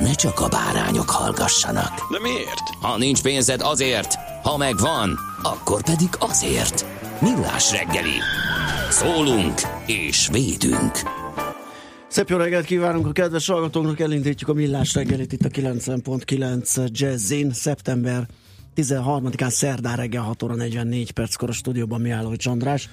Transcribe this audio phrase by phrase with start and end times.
[0.00, 2.12] ne csak a bárányok hallgassanak.
[2.12, 2.68] De miért?
[2.80, 6.86] Ha nincs pénzed azért, ha megvan, akkor pedig azért.
[7.20, 8.18] Millás reggeli.
[8.90, 10.98] Szólunk és védünk.
[12.08, 17.52] Szép jó reggelt kívánunk a kedves hallgatóknak, elindítjuk a millás reggelit itt a 90.9 Jazzin,
[17.52, 18.26] szeptember
[18.76, 22.88] 13-án szerdán reggel 6 óra 44 perckor a stúdióban Mihálovics András.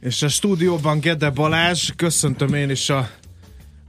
[0.00, 3.08] És a stúdióban Gede Balázs, köszöntöm én is a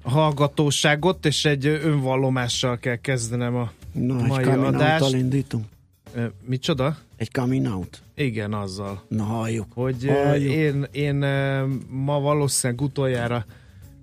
[0.05, 5.13] hallgatóságot, és egy önvallomással kell kezdenem a Na, egy mai coming adást.
[5.13, 5.65] indítunk.
[6.13, 6.97] Ö, Micsoda?
[7.15, 8.01] Egy coming out.
[8.15, 9.03] Igen, azzal.
[9.07, 9.67] Na halljuk.
[9.73, 10.53] Hogy halljuk.
[10.53, 11.15] én, én
[11.89, 13.45] ma valószínűleg utoljára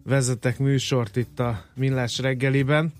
[0.04, 2.92] vezetek műsort itt a Millás reggeliben,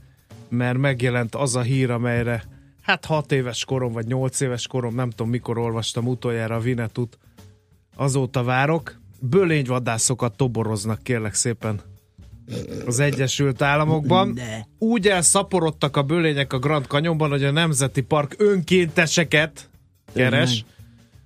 [0.48, 2.45] mert megjelent az a hír, amelyre
[2.83, 7.19] hát 6 éves korom, vagy 8 éves korom, nem tudom mikor olvastam utoljára a Vinetut,
[7.97, 9.00] azóta várok.
[9.20, 11.80] Bölényvadászokat toboroznak, kérlek szépen
[12.86, 14.34] az Egyesült Államokban.
[14.34, 14.67] De.
[14.78, 19.69] Úgy elszaporodtak a bölények a Grand Canyonban, hogy a Nemzeti Park önkénteseket
[20.14, 20.64] keres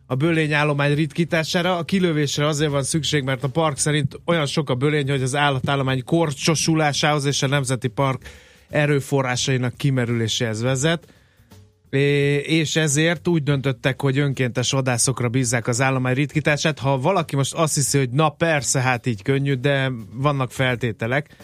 [0.07, 1.77] a bölényállomány ritkítására.
[1.77, 5.35] A kilövésre azért van szükség, mert a park szerint olyan sok a bölény, hogy az
[5.35, 8.31] állatállomány korcsosulásához és a Nemzeti Park
[8.69, 11.07] erőforrásainak kimerüléséhez vezet.
[11.91, 16.79] És ezért úgy döntöttek, hogy önkéntes vadászokra bízzák az állomány ritkítását.
[16.79, 21.37] Ha valaki most azt hiszi, hogy na persze, hát így könnyű, de vannak feltételek.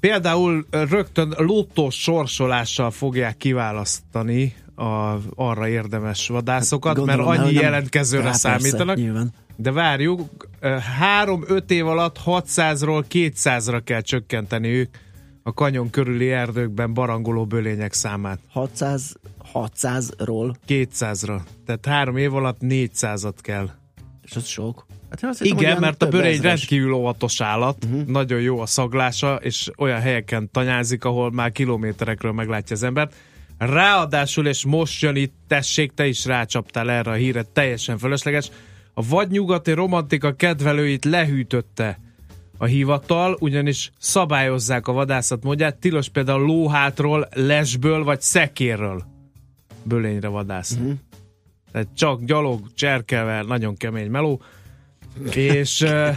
[0.00, 7.62] Például rögtön lottó sorsolással fogják kiválasztani a, arra érdemes vadászokat, Hát Gondolom, mert annyi nem-
[7.62, 8.96] jelentkezőre persze, számítanak.
[8.96, 9.32] Nyilván.
[9.56, 10.48] De várjuk,
[10.98, 14.88] három-öt év alatt 600-ról 200-ra kell csökkenteni ők
[15.48, 18.38] a kanyon körüli erdőkben barangoló bölények számát.
[18.48, 19.16] 600,
[19.54, 21.40] 600-ról, 200-ra.
[21.66, 23.70] Tehát három év alatt 400-at kell.
[24.22, 24.86] és az sok.
[25.10, 26.44] Hát én azt hittem, Igen, mert a börény ezres.
[26.44, 28.06] rendkívül óvatos állat, uh-huh.
[28.06, 33.14] nagyon jó a szaglása, és olyan helyeken tanyázik, ahol már kilométerekről meglátja az embert.
[33.58, 38.50] Ráadásul, és most jön itt, tessék, te is rácsaptál erre a híre, teljesen fölösleges,
[38.94, 41.98] a vadnyugati romantika kedvelőit lehűtötte
[42.58, 49.04] a hivatal, ugyanis szabályozzák a vadászat módját, tilos például lóhátról, lesből vagy szekérről
[49.82, 50.80] bölényre vadászni.
[50.80, 50.98] Uh-huh.
[51.72, 54.42] Tehát csak gyalog, cserkelvel, nagyon kemény meló.
[55.34, 56.16] És uh,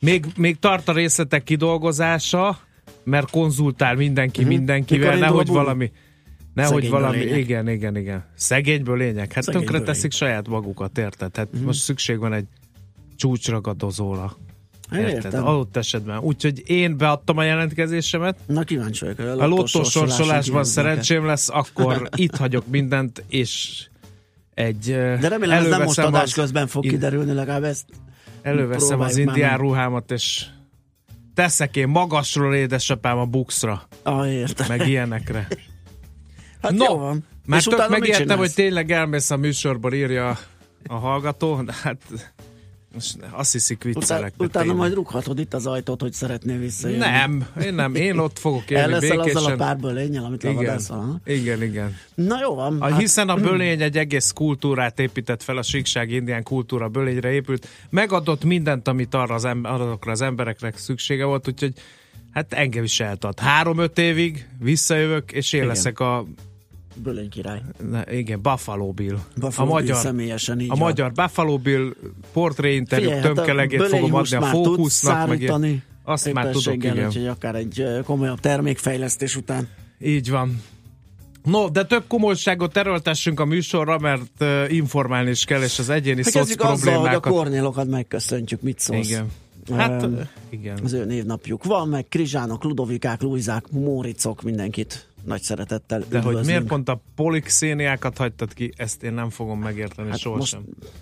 [0.00, 2.58] még, még tart a részletek kidolgozása,
[3.04, 4.56] mert konzultál mindenki uh-huh.
[4.56, 5.14] mindenkivel.
[5.14, 5.92] Mikor nehogy valami
[6.54, 8.24] Nehogy valami, igen, igen, igen.
[8.36, 9.32] Szegényből lények.
[9.32, 11.30] Hát tönkre teszik saját magukat, érted?
[11.30, 11.66] Tehát uh-huh.
[11.66, 12.46] most szükség van egy
[13.16, 14.36] csúcsragadozóra.
[14.92, 15.08] Érted?
[15.24, 15.46] értem.
[15.46, 16.18] Adott esetben.
[16.18, 18.36] Úgyhogy én beadtam a jelentkezésemet.
[18.46, 20.88] Na kíváncsi vagyok, A lottó sorsolásig sorsolásban kihoznak-e.
[20.88, 23.82] szerencsém lesz, akkor itt hagyok mindent, és
[24.54, 24.78] egy
[25.20, 27.84] De remélem ez nem most adás az- közben fog kiderülni, legalább ezt
[28.42, 30.44] Előveszem az indián ruhámat, és
[31.34, 34.66] teszek én magasról édesapám a bukszra, Ah, értem.
[34.68, 35.48] meg ilyenekre.
[36.62, 37.24] Hát No, jó van.
[37.46, 40.38] Már tök megijedtem, hogy tényleg elmész a műsorban, írja
[40.86, 42.00] a hallgató, hát
[42.94, 44.32] most azt hiszik viccelek.
[44.36, 46.98] de utána majd rughatod itt az ajtót, hogy szeretnél visszajönni.
[47.04, 49.56] Nem, én nem, én ott fogok élni El leszel azzal a békésen.
[49.56, 51.20] pár bölényel, amit Igen, levadászol.
[51.24, 51.96] igen, igen.
[52.14, 52.82] Na jó van.
[52.82, 57.68] A, hiszen a bölény egy egész kultúrát épített fel, a síkság indián kultúra bölényre épült,
[57.90, 61.72] megadott mindent, amit arra az ember, azokra az embereknek szüksége volt, úgyhogy
[62.32, 63.40] hát engem is eltart.
[63.40, 65.72] Három-öt évig visszajövök, és én Igen.
[65.74, 66.24] leszek a
[67.02, 67.62] Bölény király.
[67.90, 69.18] ne, igen, Buffalo Bill.
[69.36, 70.78] Buffalo a Bill magyar, személyesen így a van.
[70.78, 71.94] magyar Buffalo Bill
[72.32, 77.06] portréinterjú hát tömkelegét fogom adni a fókusznak, meg ilyen- azt már tudok, igen.
[77.06, 79.68] Úgyhogy akár egy komolyabb termékfejlesztés után.
[80.00, 80.62] Így van.
[81.42, 86.22] No, de több komolyságot erőltessünk a műsorra, mert uh, informálni is kell, és az egyéni
[86.22, 87.32] Hát szoc azzal, hogy a problémákat...
[87.32, 89.08] kornélokat megköszöntjük, mit szólsz?
[89.08, 89.26] Igen.
[89.72, 90.20] Hát, Öm,
[90.50, 90.78] igen.
[90.84, 96.46] az ő névnapjuk van, meg Krizsánok, Ludovikák, Luizák, Móricok, mindenkit nagy szeretettel De hogy üdvözlünk.
[96.46, 100.62] miért pont a polixéniákat hagytad ki, ezt én nem fogom megérteni hát sohasem.
[100.66, 100.92] most-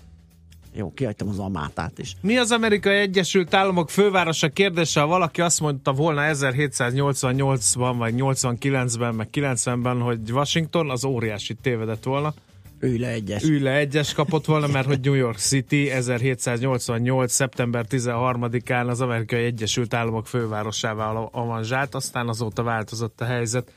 [0.75, 2.15] Jó, kihagytam az amátát is.
[2.21, 9.15] Mi az Amerikai Egyesült Államok fővárosa kérdése, ha valaki azt mondta volna 1788-ban, vagy 89-ben,
[9.15, 12.33] meg 90-ben, hogy Washington, az óriási tévedett volna.
[12.79, 13.43] Ülj le egyes.
[13.43, 17.31] Ülj le egyes kapott volna, mert hogy New York City 1788.
[17.33, 23.71] szeptember 13-án az Amerikai Egyesült Államok fővárosává avanzsált, aztán azóta változott a helyzet.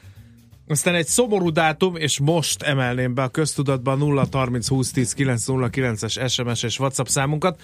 [0.69, 6.33] Aztán egy szomorú dátum, és most emelném be a köztudatban 0 30 20 10 909-es
[6.33, 7.61] SMS és WhatsApp számunkat,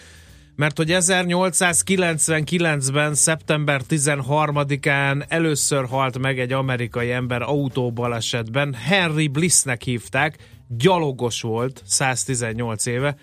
[0.57, 8.75] mert hogy 1899-ben, szeptember 13-án először halt meg egy amerikai ember autóbalesetben.
[8.75, 10.37] Henry Blissnek hívták,
[10.69, 13.17] gyalogos volt, 118 éve.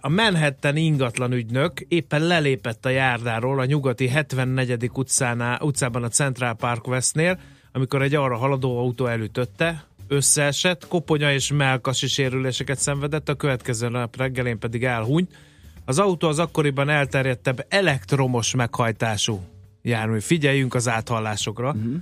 [0.00, 4.90] A Manhattan ingatlan ügynök éppen lelépett a járdáról a nyugati 74.
[4.92, 7.38] Utcánál, utcában a Central Park Westnél,
[7.76, 14.16] amikor egy arra haladó autó elütötte, összeesett, koponya és melkasi sérüléseket szenvedett, a következő nap
[14.16, 15.34] reggelén pedig elhunyt.
[15.84, 19.40] Az autó az akkoriban elterjedtebb elektromos meghajtású
[19.82, 20.18] jármű.
[20.18, 21.68] Figyeljünk az áthallásokra.
[21.68, 21.94] Uh-huh.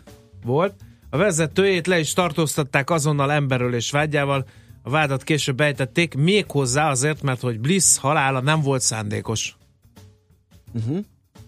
[0.44, 0.74] Volt.
[1.10, 4.46] A vezetőjét le is tartóztatták azonnal emberölés vágyával.
[4.82, 9.56] A vádat később bejtették, méghozzá azért, mert hogy Bliss halála nem volt szándékos.
[10.72, 10.98] Uh-huh.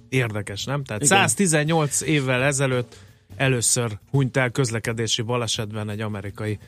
[0.08, 0.84] Érdekes, nem?
[0.84, 1.18] Tehát Igen.
[1.18, 2.96] 118 évvel ezelőtt
[3.36, 6.58] először hunyt el közlekedési balesetben egy amerikai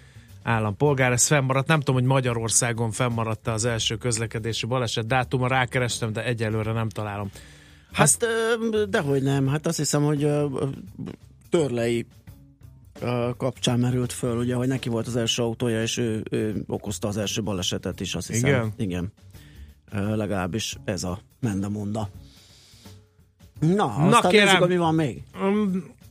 [0.43, 1.13] állampolgár.
[1.13, 1.67] Ez fennmaradt.
[1.67, 5.49] Nem tudom, hogy Magyarországon fennmaradt az első közlekedési baleset dátuma.
[5.49, 7.31] Rákerestem, de egyelőre nem találom.
[7.93, 8.23] Hát,
[8.73, 9.47] ö, dehogy nem.
[9.47, 10.29] Hát azt hiszem, hogy
[11.51, 12.07] törlei
[13.37, 17.17] kapcsán merült föl, ugye, hogy neki volt az első autója, és ő, ő okozta az
[17.17, 18.49] első balesetet is, azt hiszem.
[18.49, 18.73] Igen?
[18.77, 19.13] Igen.
[20.17, 22.09] Legalábbis ez a mendemonda.
[23.61, 24.47] Na, Na, aztán kérem.
[24.47, 25.23] nézzük, mi van még.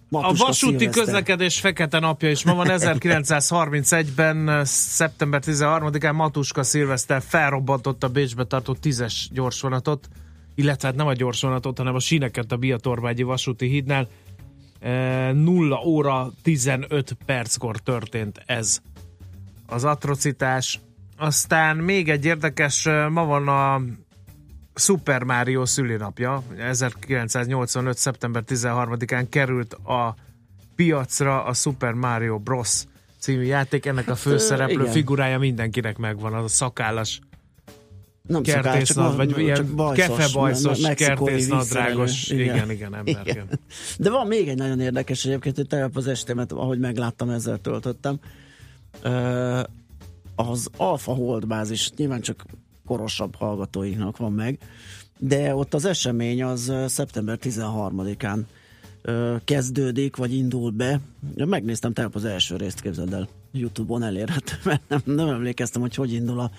[0.09, 1.03] Um, A Matuska vasúti szilveszter.
[1.03, 9.29] közlekedés fekete napja is ma van 1931-ben, szeptember 13-án Matuska Szilveszter felrobbantotta Bécsbe tartó tízes
[9.33, 10.07] gyorsvonatot,
[10.55, 14.07] illetve hát nem a gyorsvonatot, hanem a síneket a Biatorvágyi vasúti hídnál.
[14.79, 18.79] E, 0 óra 15 perckor történt ez
[19.65, 20.79] az atrocitás.
[21.17, 23.81] Aztán még egy érdekes, e, ma van a
[24.77, 26.43] Super Mario szülinapja.
[26.57, 27.97] 1985.
[27.97, 30.15] szeptember 13-án került a
[30.75, 32.83] piacra a Super Mario Bros.
[33.19, 33.85] című játék.
[33.85, 34.93] Ennek a főszereplő igen.
[34.93, 37.19] figurája mindenkinek megvan, az a szakállas
[38.21, 42.11] Nem kertésznad, vagy csak ilyen bajszos, kefebajszos, kertésznadrágos.
[42.11, 42.43] vízszerelő.
[42.43, 43.31] Igen, igen, emberke.
[43.31, 43.59] Igen.
[43.97, 48.19] De van még egy nagyon érdekes egyébként, hogy tegnap az estémet, ahogy megláttam, ezzel töltöttem.
[50.35, 52.45] Az Alpha Hold bázis, nyilván csak
[52.87, 54.59] korosabb hallgatóinknak van meg,
[55.17, 58.39] de ott az esemény az szeptember 13-án
[59.01, 60.99] ö, kezdődik, vagy indul be.
[61.35, 66.13] Megnéztem tegnap az első részt, képzeld el, Youtube-on elérhető, mert nem, nem emlékeztem, hogy hogy
[66.13, 66.51] indul a,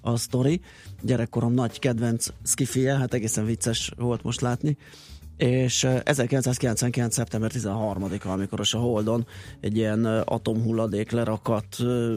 [0.00, 0.60] a sztori.
[1.02, 4.76] Gyerekkorom nagy kedvenc skifie, hát egészen vicces volt most látni.
[5.36, 7.14] És ö, 1999.
[7.14, 9.26] szeptember 13-a, amikor a Holdon
[9.60, 12.16] egy ilyen atomhulladék lerakat ö,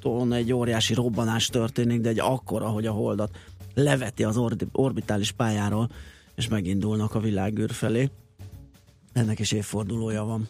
[0.00, 3.36] ton egy óriási robbanás történik, de egy akkora, hogy a Holdat
[3.74, 4.40] leveti az
[4.72, 5.90] orbitális pályáról,
[6.34, 8.10] és megindulnak a világűr felé.
[9.12, 10.48] Ennek is évfordulója van.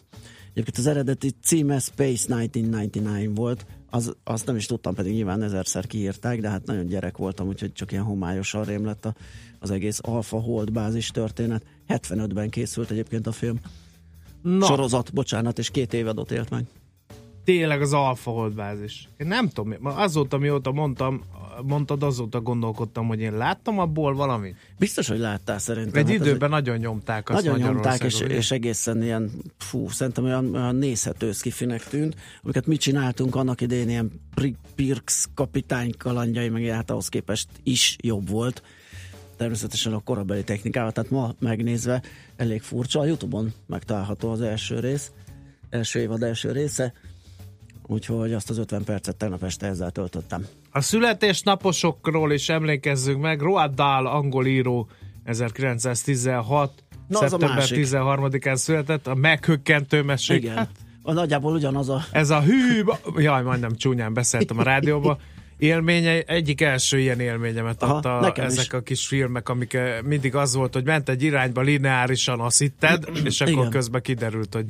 [0.51, 5.87] Egyébként az eredeti címe Space 1999 volt, az, azt nem is tudtam, pedig nyilván ezerszer
[5.87, 9.15] kiírták, de hát nagyon gyerek voltam, úgyhogy csak ilyen homályosan rém lett a,
[9.63, 11.63] az egész Alpha Hold bázis történet.
[11.87, 13.59] 75-ben készült egyébként a film.
[14.41, 16.65] Na, Sorozat, bocsánat, és két évadot élt meg.
[17.43, 19.09] tényleg az Alpha Hold bázis.
[19.17, 21.21] Én nem tudom, azóta mióta mondtam,
[21.65, 24.55] mondtad, azóta gondolkodtam, hogy én láttam abból valamit.
[24.79, 26.05] Biztos, hogy láttál szerintem.
[26.05, 30.55] Egy Hát időben nagyon nyomták azt Nagyon nyomták, és, és egészen ilyen, fú, szerintem olyan,
[30.55, 34.11] olyan nézhető skifinek tűnt, amiket mi csináltunk annak idején, ilyen
[34.75, 38.61] Pirks kapitány kalandjai, meg hát ahhoz képest is jobb volt.
[39.37, 42.01] Természetesen a korabeli technikával, tehát ma megnézve
[42.35, 42.99] elég furcsa.
[42.99, 45.11] A Youtube-on megtalálható az első rész,
[45.69, 46.93] első évad első része,
[47.87, 50.45] úgyhogy azt az 50 percet tegnap este ezzel töltöttem.
[50.71, 53.41] A születésnaposokról is emlékezzünk meg.
[53.41, 54.87] Roald Dahl, angol író,
[55.23, 56.83] 1916.
[57.07, 57.85] Na, szeptember másik.
[57.85, 60.43] 13-án született, a meghökkentő mesék.
[60.43, 60.55] Igen.
[60.55, 60.69] Hát,
[61.01, 62.83] A nagyjából ugyanaz a ez a hű,
[63.15, 65.17] jaj, majdnem csúnyán beszéltem a rádióba.
[65.57, 68.51] Élménye, egyik első ilyen élményemet Aha, adta nekem is.
[68.51, 72.59] ezek a kis filmek, amik eh, mindig az volt, hogy ment egy irányba lineárisan, azt
[72.59, 73.69] hitted, és akkor Igen.
[73.69, 74.65] közben kiderült, hogy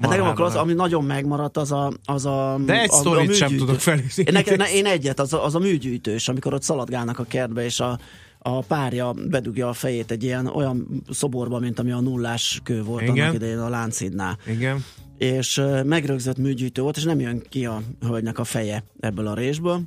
[0.00, 1.92] Hát nekem akkor az, ami nagyon megmaradt, az a...
[2.04, 3.86] Az a De egy a, sztorit sem tudok.
[3.86, 7.64] Én, nekem, ne, én egyet, az a, az a műgyűjtős, amikor ott szaladgálnak a kertbe,
[7.64, 7.98] és a,
[8.38, 13.02] a párja bedugja a fejét egy ilyen olyan szoborba, mint ami a nullás kő volt
[13.02, 13.18] Igen.
[13.18, 14.38] annak idején a Láncidnál.
[14.46, 14.84] Igen.
[15.18, 19.80] És megrögzött műgyűjtő volt, és nem jön ki a hölgynek a feje ebből a résből.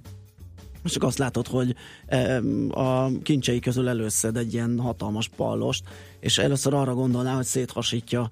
[0.84, 1.76] És csak azt látod, hogy
[2.70, 5.84] a kincsei közül előszed egy ilyen hatalmas pallost,
[6.20, 8.30] és először arra gondolná, hogy széthasítja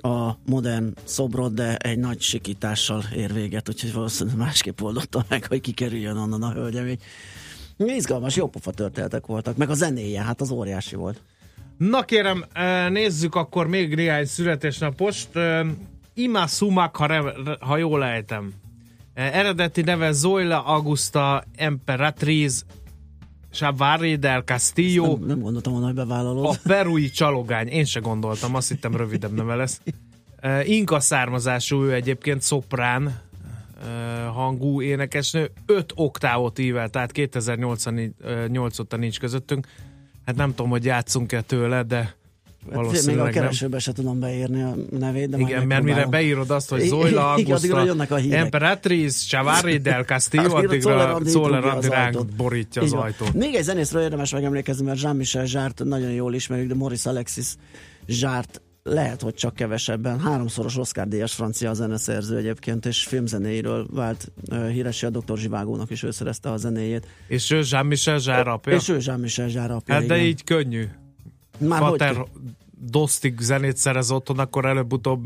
[0.00, 5.60] a modern szobrot, de egy nagy sikítással ér véget, úgyhogy valószínűleg másképp oldotta meg, hogy
[5.60, 6.98] kikerüljön onnan a hölgyemény.
[7.76, 11.22] Izgalmas, jó pofa történetek voltak, meg a zenéje, hát az óriási volt.
[11.78, 12.44] Na kérem,
[12.88, 15.28] nézzük akkor még néhány születésnapost.
[16.18, 17.22] Eh, Ima Sumak, ha, re,
[17.60, 18.54] ha jól ejtem.
[19.14, 22.64] Eh, Eredeti neve Zoila Augusta Emperatriz
[23.50, 25.16] Chavarri del Castillo.
[25.16, 26.44] Nem, nem gondoltam volna, hogy bevállalod.
[26.44, 27.66] A perui csalogány.
[27.66, 29.80] Én se gondoltam, azt hittem rövidebb neve lesz.
[30.42, 35.50] Uh, Inka származású ő egyébként szoprán uh, hangú énekesnő.
[35.66, 39.66] Öt oktávot ível, tehát 2008 óta nincs közöttünk.
[40.26, 42.17] Hát nem tudom, hogy játszunk-e tőle, de
[42.68, 43.32] Hát, még a valószínűleg nem.
[43.32, 47.96] keresőbe se tudom beírni a nevét, de Igen, mert mire beírod azt, hogy Zoila Augusta.
[48.30, 53.32] Emperatriz, Chavarri del Castillo, addigra Czoller Andi ránk borítja az ajtót.
[53.32, 57.54] Még egy zenészről érdemes megemlékezni, mert Jean-Michel Zsárt nagyon jól ismerjük, de Morris Alexis
[58.06, 60.20] Zsárt lehet, hogy csak kevesebben.
[60.20, 65.38] Háromszoros Oscar díjas francia zeneszerző egyébként, és filmzenéiről vált uh, híresi a Dr.
[65.38, 67.06] Zsivágónak is ő szerezte a zenéjét.
[67.28, 68.74] És ő Jean-Michel Zsár apja?
[68.74, 69.94] És ő Jean-Michel Zsár apja.
[69.94, 70.88] Hát de így könnyű.
[71.58, 72.24] Már hogy Pater
[72.80, 75.24] Dostig zenét szerez otthon, akkor előbb-utóbb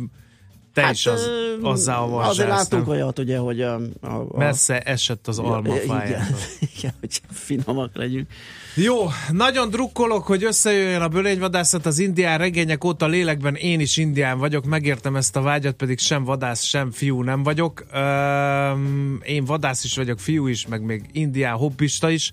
[0.74, 1.30] te is az,
[1.62, 6.06] azzá a Azért láttunk olyat, ugye, hogy a, a, a Messze esett az Ja, almafájától.
[6.06, 6.26] igen,
[6.76, 8.30] igen, hogy finomak legyünk.
[8.74, 8.96] Jó,
[9.30, 14.64] nagyon drukkolok, hogy összejöjjön a bölényvadászat az indián regények óta lélekben én is indián vagyok,
[14.64, 17.84] megértem ezt a vágyat, pedig sem vadász, sem fiú nem vagyok.
[17.94, 22.32] Üm, én vadász is vagyok, fiú is, meg még indián hobbista is,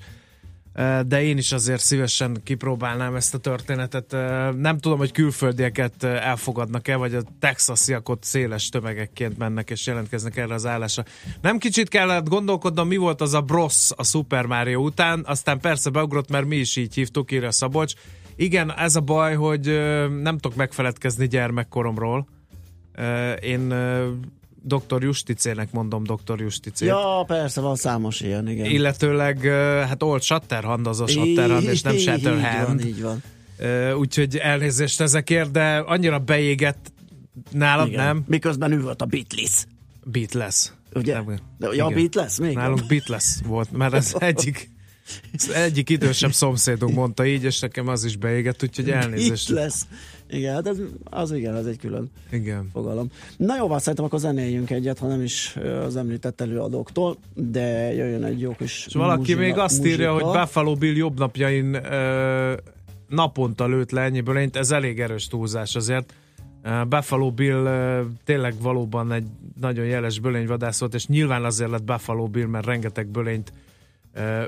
[1.07, 4.11] de én is azért szívesen kipróbálnám ezt a történetet.
[4.55, 10.53] Nem tudom, hogy külföldieket elfogadnak-e, vagy a texasiak ott széles tömegekként mennek és jelentkeznek erre
[10.53, 11.03] az állásra.
[11.41, 15.89] Nem kicsit kellett gondolkodnom, mi volt az a Bros a Super Mario után, aztán persze
[15.89, 17.93] beugrott, mert mi is így hívtuk, írja Szabolcs.
[18.35, 19.65] Igen, ez a baj, hogy
[20.21, 22.27] nem tudok megfeledkezni gyermekkoromról.
[23.41, 23.73] Én
[24.63, 25.03] Dr.
[25.03, 26.39] Justicének mondom Dr.
[26.41, 26.87] Justicét.
[26.87, 28.65] Ja, persze, van számos ilyen, igen.
[28.65, 29.41] Illetőleg,
[29.87, 32.85] hát Old Shatterhand az a Shatterhand, és nem Így van, Shatterhand.
[32.85, 33.23] így van.
[33.93, 36.91] Úgyhogy elnézést ezekért, de annyira beégett
[37.51, 38.05] nálad, Igen.
[38.05, 38.23] nem?
[38.27, 39.65] Miközben ő volt a Beatles.
[40.03, 40.71] Beatles.
[40.93, 41.13] Ugye?
[41.13, 41.87] Nem, De, ja.
[41.87, 42.55] Beatles még?
[42.55, 44.69] Nálunk Beatles volt, mert ez egyik
[45.33, 49.53] az egyik idősebb szomszédunk mondta így, és nekem az is beégett, úgyhogy elnézést.
[49.53, 49.73] Beatles.
[50.29, 52.69] Igen, hát ez, az igen, ez egy külön Igen.
[52.73, 53.11] fogalom.
[53.37, 55.55] Na jó, van, szerintem akkor zenéljünk egyet, ha nem is
[55.85, 59.95] az említett előadóktól, de jöjjön egy jó kis És valaki muzsika, még azt muzsika.
[59.95, 62.53] írja, hogy Buffalo Bill jobb napjain ö,
[63.07, 66.13] naponta lőtt le ennyiből, ez elég erős túlzás azért.
[66.89, 67.67] Buffalo Bill
[68.25, 69.27] tényleg valóban egy
[69.59, 73.53] nagyon jeles bölényvadász volt, és nyilván azért lett Buffalo Bill, mert rengeteg bölényt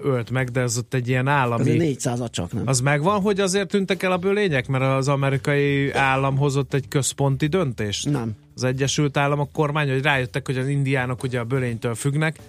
[0.01, 1.61] ölt meg, de ez ott egy ilyen állami...
[1.61, 2.63] Azért 400 csak, nem?
[2.65, 7.47] Az megvan, hogy azért tűntek el a bölények, mert az amerikai állam hozott egy központi
[7.47, 8.09] döntést?
[8.09, 8.35] Nem.
[8.55, 12.39] Az Egyesült Államok kormány, hogy rájöttek, hogy az indiánok ugye a bölénytől függnek,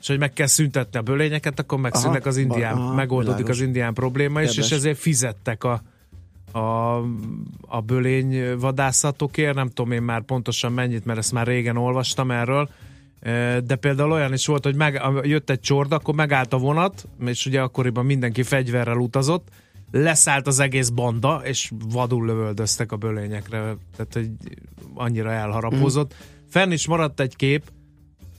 [0.00, 3.56] és hogy meg kell szüntetni a bölényeket, akkor megszűnnek az indián, aha, megoldódik világos.
[3.56, 4.78] az indián probléma is, és Kedves.
[4.78, 5.82] ezért fizettek a,
[6.58, 6.96] a,
[7.60, 12.68] a bölény vadászatokért, nem tudom én már pontosan mennyit, mert ezt már régen olvastam erről,
[13.64, 17.46] de például olyan is volt, hogy meg, jött egy csorda, akkor megállt a vonat, és
[17.46, 19.48] ugye akkoriban mindenki fegyverrel utazott,
[19.90, 23.58] leszállt az egész banda, és vadul lövöldöztek a bölényekre,
[23.96, 24.30] tehát hogy
[24.94, 26.14] annyira elharapózott.
[26.14, 26.26] Mm.
[26.50, 27.62] Fenn is maradt egy kép,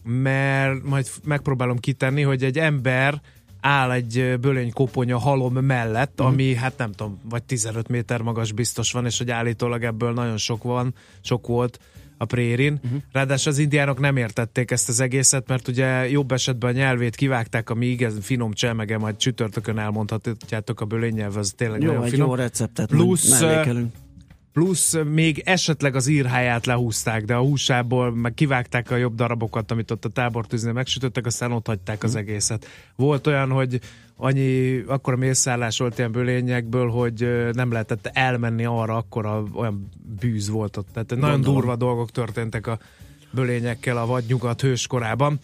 [0.04, 3.22] mert majd megpróbálom kitenni, hogy egy ember
[3.62, 6.28] áll egy bölény koponya halom mellett, Mhm.
[6.28, 10.38] ami hát nem tudom, vagy 15 méter magas biztos van, és hogy állítólag ebből nagyon
[10.38, 11.80] sok van, sok volt
[12.18, 12.80] a prérin.
[12.84, 13.02] Uh-huh.
[13.12, 17.70] Ráadásul az indiánok nem értették ezt az egészet, mert ugye jobb esetben a nyelvét kivágták,
[17.70, 22.28] ami igen finom csemege, majd csütörtökön elmondhatjátok a bölénynyelv, az tényleg Jó, nagyon egy finom.
[22.28, 23.94] jó receptet Plusz, mellékelünk.
[24.56, 29.92] Plusz még esetleg az írháját lehúzták, de a húsából meg kivágták a jobb darabokat, amit
[29.92, 32.68] ott a tábortűznél megsütöttek, aztán ott hagyták az egészet.
[32.96, 33.80] Volt olyan, hogy
[34.18, 40.78] annyi, akkor mészállás volt ilyen bölényekből, hogy nem lehetett elmenni arra, akkor olyan bűz volt
[40.78, 40.88] ott.
[40.94, 41.56] Tehát nagyon Gondolom.
[41.56, 42.80] durva dolgok történtek a
[43.32, 45.40] bölényekkel a vadnyugat hőskorában.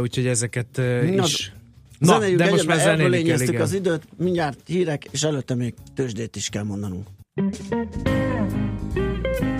[0.00, 1.52] Úgyhogy ezeket Na, is...
[2.00, 3.60] Zenéljük de most már igen.
[3.60, 7.06] az időt, mindjárt hírek, és előtte még tőzsdét is kell mondanunk.
[7.36, 7.70] Thank
[9.42, 9.55] you.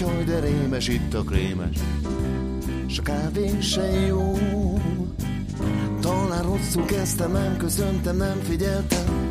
[0.00, 1.76] Édes, itt a krémes,
[2.86, 4.32] s a kávé se jó.
[6.00, 9.21] Talán rosszul kezdtem, nem köszöntem, nem figyeltem,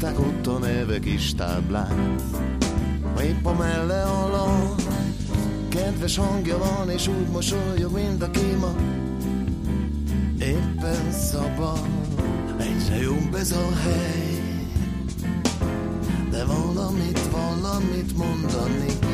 [0.00, 2.14] Hívták ott a neve kis táblán,
[3.22, 4.82] épp a melle alatt.
[5.68, 8.74] Kedves hangja van, és úgy mosolyog, mint a kéma.
[10.38, 11.86] Éppen szabad,
[12.58, 14.40] egyre jobb ez a hely.
[16.30, 19.09] De valamit, valamit mondani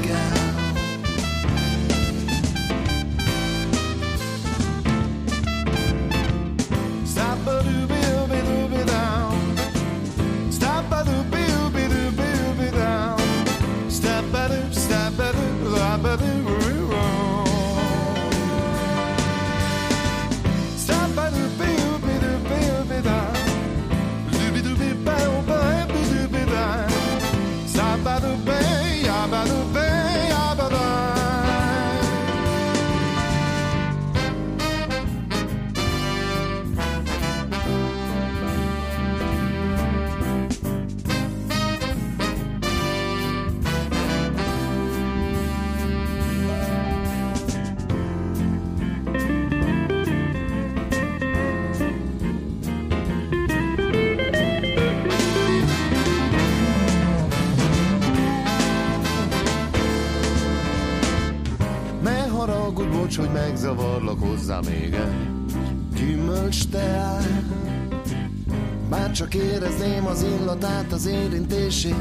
[70.97, 71.95] az érintését,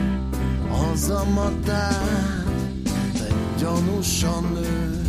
[0.91, 2.43] az a matát.
[3.13, 3.27] De
[3.59, 5.01] gyanúsan nő,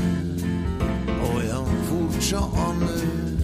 [1.34, 3.36] olyan furcsa a nő.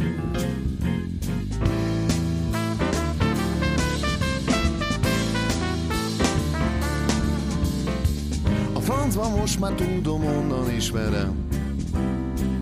[8.72, 11.34] A francban most már tudom, onnan ismerem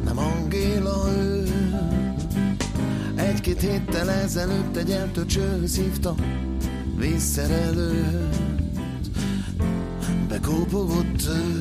[0.04, 1.48] Nem Angéla ő
[3.14, 6.48] Egy-két héttel ezelőtt egy eltöcsőhöz hívtam
[7.00, 8.36] Vízszerelőt
[10.28, 11.58] Bekópogott ő.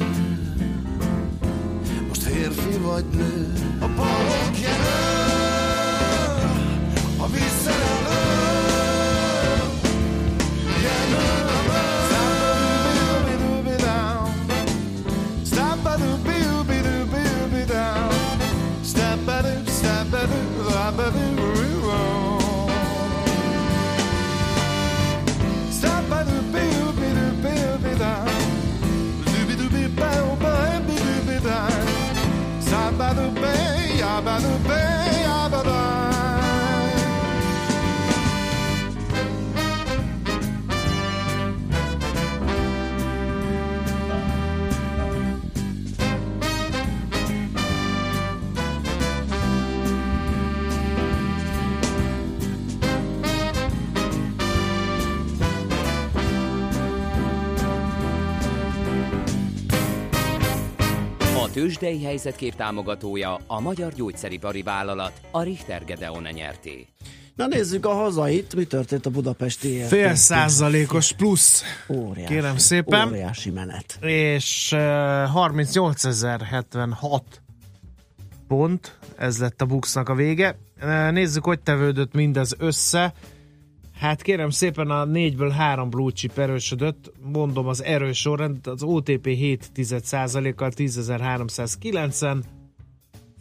[2.08, 3.54] Most férfi vagy nő.
[3.80, 5.19] A balok jelöl
[61.60, 66.88] tőzsdei helyzetkép támogatója a Magyar Gyógyszeripari Vállalat, a Richter Gedeon nyerté.
[67.36, 69.82] Na nézzük a hazait, mi történt a budapesti?
[69.82, 71.64] Fél százalékos plusz.
[71.90, 73.08] Óriási, Kérem szépen.
[73.08, 73.98] Óriási menet.
[74.02, 77.20] és uh, 38.076
[78.48, 80.58] pont, ez lett a buxnak a vége.
[80.82, 83.14] Uh, nézzük, hogy tevődött mindez össze.
[84.00, 89.26] Hát kérem szépen a négyből három blue chip erősödött, mondom az erős sorrend, az OTP
[89.26, 92.42] 7,1%-kal 10.390,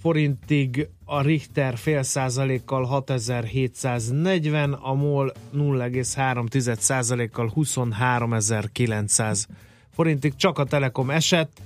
[0.01, 7.53] forintig a Richter fél százalékkal 6740, a MOL 0,3% kal
[7.91, 9.47] 23900
[9.95, 11.61] forintig, csak a Telekom esett,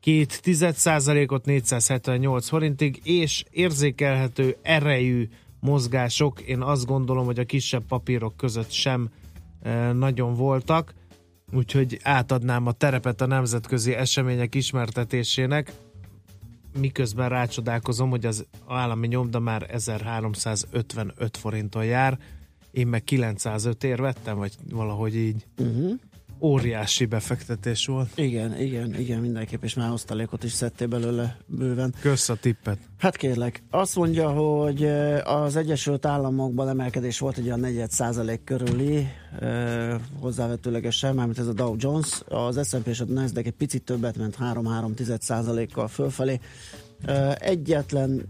[0.00, 5.28] két tized százalékot 478 forintig, és érzékelhető erejű
[5.64, 9.08] mozgások, én azt gondolom, hogy a kisebb papírok között sem
[9.62, 10.94] e, nagyon voltak,
[11.52, 15.72] úgyhogy átadnám a terepet a nemzetközi események ismertetésének,
[16.78, 22.18] miközben rácsodálkozom, hogy az állami nyomda már 1355 forinton jár,
[22.70, 25.46] én meg 905 ér vettem, vagy valahogy így.
[25.58, 25.92] Uh-huh.
[26.44, 28.08] Óriási befektetés volt.
[28.14, 31.94] Igen, igen, igen, mindenképp, és már osztalékot is szedtél belőle bőven.
[32.00, 32.78] Kösz a tippet.
[32.98, 34.84] Hát kérlek, azt mondja, hogy
[35.24, 39.08] az Egyesült Államokban emelkedés volt egy olyan 4 százalék körüli,
[39.40, 44.16] eh, hozzávetőlegesen, mármint ez a Dow Jones, az S&P és a Nasdaq egy picit többet
[44.16, 46.40] ment 3-3 százalékkal fölfelé.
[47.04, 48.22] Eh, egyetlen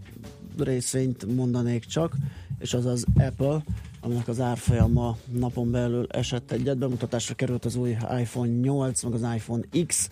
[0.57, 2.15] részvényt mondanék csak,
[2.59, 3.63] és az az Apple,
[4.05, 6.77] aminek az árfolyama napon belül esett egyet.
[6.77, 10.09] Bemutatásra került az új iPhone 8, meg az iPhone X.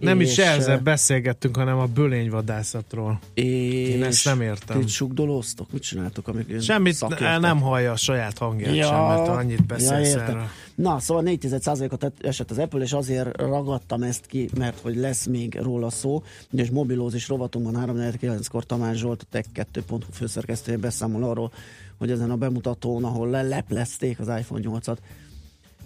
[0.00, 3.18] Nem is és, ezzel eh, beszélgettünk, hanem a bölényvadászatról.
[3.34, 3.44] És
[3.88, 4.80] Én ezt nem értem.
[4.80, 5.72] Ti sugdolóztok?
[5.72, 6.28] Mit csináltok?
[6.28, 7.40] Amik Semmit szakértők?
[7.40, 8.86] nem hallja a saját hangját Ja.
[8.86, 10.48] sem, mert annyit beszélsz erről.
[10.74, 15.58] Na, szóval 4%-ot esett az Apple, és azért ragadtam ezt ki, mert hogy lesz még
[15.62, 16.22] róla szó.
[16.52, 21.52] És mobilózis rovatunkban 3-9-kor Tamás Zsolt, a Tech2.hu főszerkesztője beszámol arról,
[21.98, 24.96] hogy ezen a bemutatón, ahol leleplezték az iPhone 8-at,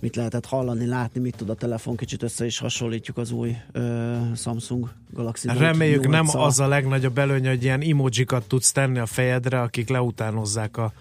[0.00, 4.16] mit lehetett hallani, látni, mit tud a telefon, kicsit össze is hasonlítjuk az új ö,
[4.36, 6.44] Samsung Galaxy Note Reméljük nem 8-al.
[6.44, 10.92] az a legnagyobb előny, hogy ilyen emojikat tudsz tenni a fejedre, akik leutánozzák a,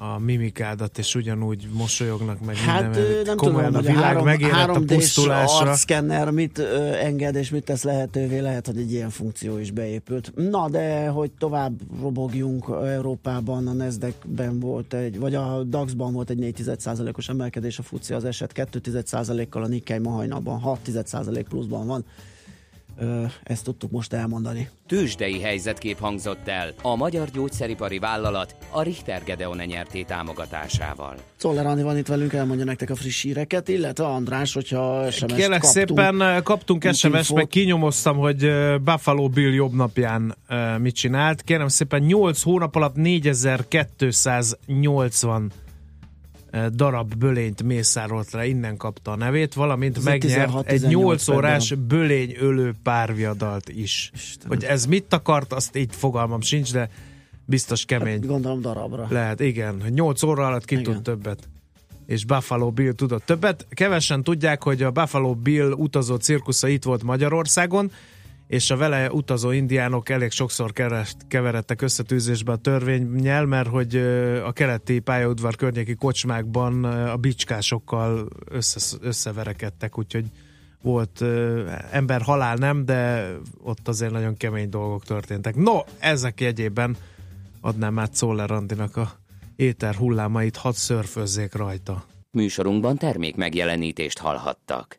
[0.00, 4.68] a mimikádat, és ugyanúgy mosolyognak meg Hát minden, nem komolyan tudom, a világ három, megérett
[4.68, 5.66] a 3D-s pusztulásra.
[5.68, 10.32] arcszkenner mit ö, enged és mit tesz lehetővé, lehet, hogy egy ilyen funkció is beépült.
[10.34, 16.38] Na, de hogy tovább robogjunk Európában, a Nasdaq-ben volt egy, vagy a DAX-ban volt egy
[16.38, 22.04] 4,1%-os emelkedés, a FUCI az eset 2,1%-kal, a Nikkei ma hajnalban 6,1% pluszban van.
[23.42, 24.68] Ezt tudtuk most elmondani.
[24.86, 31.14] Tőzsdei helyzetkép hangzott el a Magyar Gyógyszeripari Vállalat a Richter Gedeon nyerté támogatásával.
[31.36, 35.60] Czoller Andi van itt velünk, elmondja nektek a friss híreket, illetve András, hogyha SMS-t Kérlek
[35.60, 35.88] kaptunk.
[35.88, 37.32] szépen, kaptunk infót.
[37.32, 38.50] meg kinyomoztam, hogy
[38.84, 40.36] Buffalo Bill jobb napján
[40.78, 41.42] mit csinált.
[41.42, 45.58] Kérem szépen, 8 hónap alatt 4280 eh,
[46.72, 51.34] darab bölényt mészárolt le, innen kapta a nevét, valamint Ez megnyert 16-18 egy 8 per
[51.34, 54.10] órás bölényölő párviadalt is.
[54.14, 54.48] Istenem.
[54.48, 56.90] Hogy ez mit akart, azt így fogalmam sincs, de
[57.44, 58.20] biztos kemény.
[58.20, 59.06] Gondolom darabra.
[59.10, 59.82] Lehet, igen.
[59.88, 60.84] 8 óra alatt ki Igen.
[60.84, 61.48] tud többet.
[62.06, 63.66] És Buffalo Bill tudott többet.
[63.70, 67.90] Kevesen tudják, hogy a Buffalo Bill utazó cirkusza itt volt Magyarországon,
[68.50, 70.72] és a vele utazó indiánok elég sokszor
[71.28, 73.96] keveredtek összetűzésbe a törvényel, mert hogy
[74.44, 80.24] a keleti pályaudvar környéki kocsmákban a bicskásokkal össze, összeverekedtek, úgyhogy
[80.82, 81.24] volt
[81.90, 83.30] ember halál nem, de
[83.62, 85.56] ott azért nagyon kemény dolgok történtek.
[85.56, 86.96] No, ezek jegyében
[87.60, 89.10] adnám át Czoller Andinak a
[89.56, 92.04] éter hullámait, hadd szörfözzék rajta.
[92.30, 94.98] Műsorunkban termék megjelenítést hallhattak.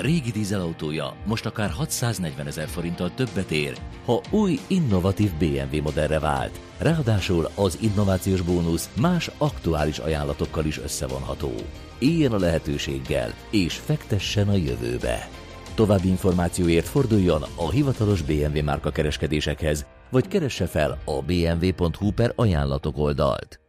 [0.00, 6.60] Régi dízelautója most akár 640 ezer forinttal többet ér, ha új, innovatív BMW modellre vált.
[6.78, 11.52] Ráadásul az innovációs bónusz más aktuális ajánlatokkal is összevonható.
[11.98, 15.28] Éljen a lehetőséggel, és fektessen a jövőbe.
[15.74, 22.98] További információért forduljon a hivatalos BMW márka kereskedésekhez, vagy keresse fel a bmw.hu per ajánlatok
[22.98, 23.60] oldalt.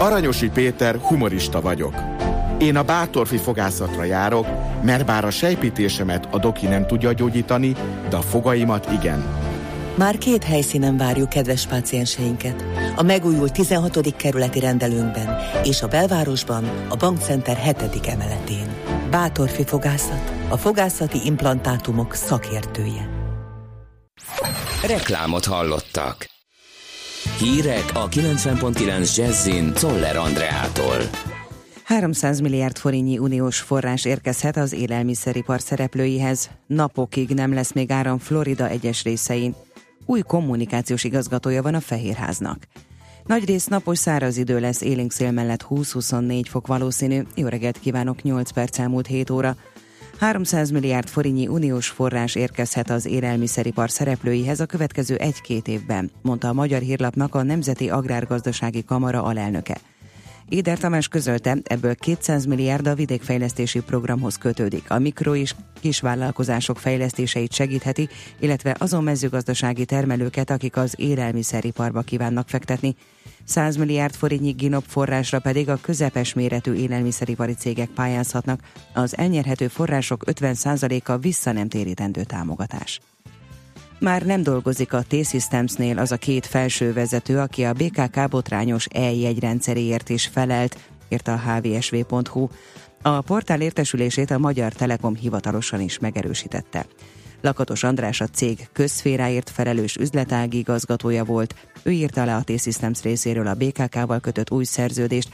[0.00, 1.94] Aranyosi Péter humorista vagyok.
[2.58, 4.46] Én a Bátorfi fogászatra járok,
[4.82, 7.74] mert bár a sejpítésemet a doki nem tudja gyógyítani,
[8.08, 9.24] de a fogaimat igen.
[9.94, 12.64] Már két helyszínen várjuk kedves pácienseinket.
[12.96, 14.16] A megújult 16.
[14.16, 18.06] kerületi rendelőnkben és a belvárosban a Bankcenter 7.
[18.06, 18.74] emeletén.
[19.10, 23.08] Bátorfi fogászat, a fogászati implantátumok szakértője.
[24.86, 26.39] Reklámot hallottak.
[27.40, 30.96] Hírek a 90.9 Jazzin Toller Andreától.
[31.84, 36.50] 300 milliárd forintnyi uniós forrás érkezhet az élelmiszeripar szereplőihez.
[36.66, 39.54] Napokig nem lesz még áram Florida egyes részein.
[40.06, 42.66] Új kommunikációs igazgatója van a Fehérháznak.
[43.26, 47.22] Nagyrészt napos száraz idő lesz, élénk szél mellett 20-24 fok valószínű.
[47.34, 49.56] Jó reggelt kívánok, 8 perc elmúlt 7 óra.
[50.20, 56.52] 300 milliárd forintnyi uniós forrás érkezhet az élelmiszeripar szereplőihez a következő egy-két évben, mondta a
[56.52, 59.76] Magyar Hírlapnak a Nemzeti Agrárgazdasági Kamara alelnöke.
[60.52, 64.90] Éder Tamás közölte, ebből 200 milliárd a vidékfejlesztési programhoz kötődik.
[64.90, 68.08] A mikro és kisvállalkozások fejlesztéseit segítheti,
[68.40, 72.94] illetve azon mezőgazdasági termelőket, akik az élelmiszeriparba kívánnak fektetni.
[73.44, 78.60] 100 milliárd forintnyi GINOP forrásra pedig a közepes méretű élelmiszeripari cégek pályázhatnak.
[78.94, 83.00] Az elnyerhető források 50%-a vissza nem térítendő támogatás.
[84.00, 90.08] Már nem dolgozik a T-Systemsnél az a két felső vezető, aki a BKK botrányos e-jegyrendszeréért
[90.08, 92.48] is felelt, írta a hvsv.hu.
[93.02, 96.86] A portál értesülését a Magyar Telekom hivatalosan is megerősítette.
[97.40, 103.46] Lakatos András a cég közszféráért felelős üzletági igazgatója volt, ő írta le a T-Systems részéről
[103.46, 105.28] a BKK-val kötött új szerződést,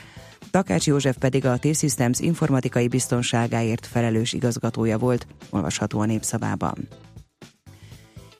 [0.51, 6.89] Takács József pedig a T-Systems informatikai biztonságáért felelős igazgatója volt, olvasható a népszavában.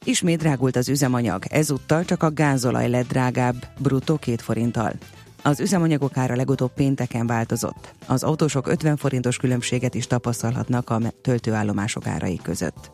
[0.07, 4.93] Ismét drágult az üzemanyag, ezúttal csak a gázolaj lett drágább, bruttó két forinttal.
[5.43, 7.95] Az üzemanyagok ára legutóbb pénteken változott.
[8.07, 12.91] Az autósok 50 forintos különbséget is tapasztalhatnak a töltőállomások árai között.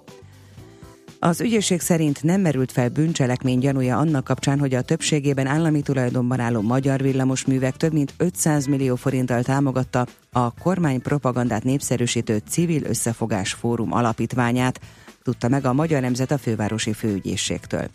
[1.18, 6.40] Az ügyészség szerint nem merült fel bűncselekmény gyanúja annak kapcsán, hogy a többségében állami tulajdonban
[6.40, 13.52] álló magyar villamosművek több mint 500 millió forinttal támogatta a kormány propagandát népszerűsítő Civil Összefogás
[13.52, 14.80] Fórum alapítványát,
[15.22, 17.88] tudta meg a Magyar Nemzet a fővárosi főügyészségtől.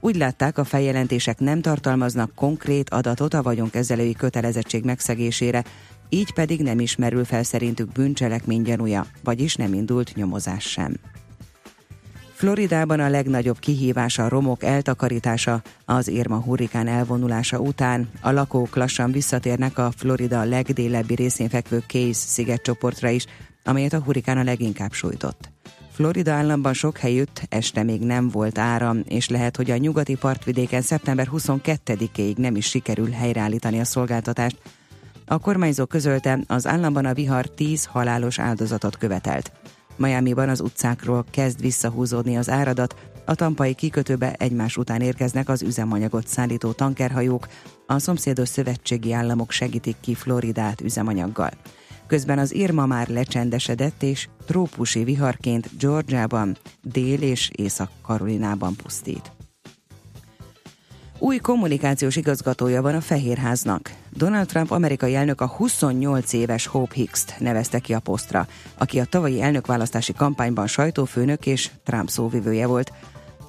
[0.00, 5.64] Úgy látták, a feljelentések nem tartalmaznak konkrét adatot a vagyonkezelői kötelezettség megszegésére,
[6.08, 10.94] így pedig nem ismerül fel szerintük bűncselekmény gyanúja, vagyis nem indult nyomozás sem.
[12.32, 18.10] Floridában a legnagyobb kihívás a romok eltakarítása az Irma hurrikán elvonulása után.
[18.20, 23.26] A lakók lassan visszatérnek a Florida legdélebbi részén fekvő Case szigetcsoportra is,
[23.64, 25.50] amelyet a hurrikán a leginkább sújtott.
[26.00, 30.82] Florida államban sok helyütt este még nem volt áram, és lehet, hogy a nyugati partvidéken
[30.82, 34.56] szeptember 22-ig nem is sikerül helyreállítani a szolgáltatást.
[35.26, 39.52] A kormányzó közölte, az államban a vihar 10 halálos áldozatot követelt.
[39.96, 46.26] Miami-ban az utcákról kezd visszahúzódni az áradat, a tampai kikötőbe egymás után érkeznek az üzemanyagot
[46.26, 47.48] szállító tankerhajók,
[47.86, 51.50] a szomszédos szövetségi államok segítik ki Floridát üzemanyaggal.
[52.10, 59.32] Közben az Irma már lecsendesedett, és trópusi viharként Georgiában, Dél- és Észak-Karolinában pusztít.
[61.18, 63.94] Új kommunikációs igazgatója van a Fehérháznak.
[64.12, 68.46] Donald Trump amerikai elnök a 28 éves Hope Hicks-t nevezte ki a posztra,
[68.78, 72.92] aki a tavalyi elnökválasztási kampányban sajtófőnök és Trump szóvivője volt.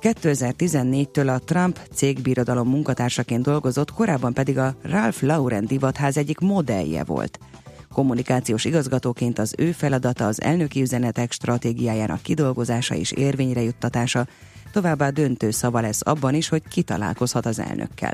[0.02, 7.40] 2014-től a Trump cégbirodalom munkatársaként dolgozott, korábban pedig a Ralph Lauren divatház egyik modellje volt–
[7.94, 14.28] Kommunikációs igazgatóként az ő feladata az elnöki üzenetek stratégiájának kidolgozása és érvényre juttatása,
[14.72, 18.14] továbbá döntő szava lesz abban is, hogy kitalálkozhat az elnökkel.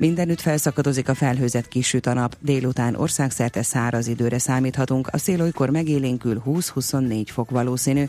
[0.00, 5.70] Mindenütt felszakadozik a felhőzet kisüt a nap, délután országszerte száraz időre számíthatunk, a szél olykor
[5.70, 8.04] megélénkül 20-24 fok valószínű.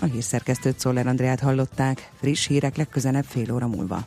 [0.00, 4.06] A hírszerkesztőt Szoller Andreát hallották, friss hírek legközelebb fél óra múlva.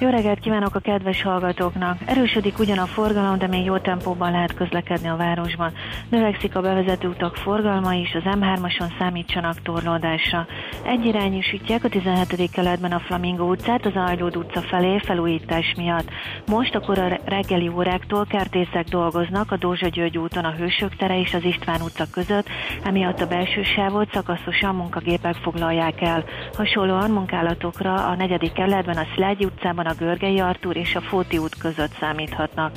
[0.00, 1.98] Jó reggelt kívánok a kedves hallgatóknak!
[2.06, 5.72] Erősödik ugyan a forgalom, de még jó tempóban lehet közlekedni a városban.
[6.08, 10.46] Növekszik a bevezető utak forgalma is, az M3-ason számítsanak torlódásra.
[10.84, 12.50] Egyirányosítják a 17.
[12.50, 16.10] keletben a Flamingo utcát az Ajlód utca felé felújítás miatt.
[16.46, 21.34] Most akkor a reggeli óráktól kertészek dolgoznak a Dózsa György úton a Hősök tere és
[21.34, 22.48] az István utca között,
[22.84, 26.24] emiatt a belső sávot szakaszosan munkagépek foglalják el.
[26.52, 28.52] Hasonlóan munkálatokra a 4.
[28.52, 32.72] keletben a Szilágyi utcában a Görgei Artúr és a Fóti út között számíthatnak.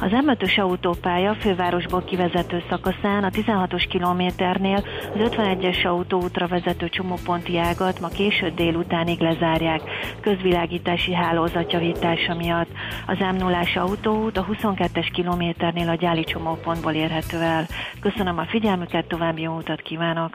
[0.00, 4.82] Az M5-ös autópálya fővárosból kivezető szakaszán a 16-os kilométernél
[5.14, 9.80] az 51-es autóútra vezető csomóponti ágat ma késő délutánig lezárják,
[10.20, 12.70] közvilágítási hálózatjavítása miatt.
[13.06, 17.66] Az m 0 autóút a 22-es kilométernél a gyáli csomópontból érhető el.
[18.00, 20.34] Köszönöm a figyelmüket, további jó utat kívánok!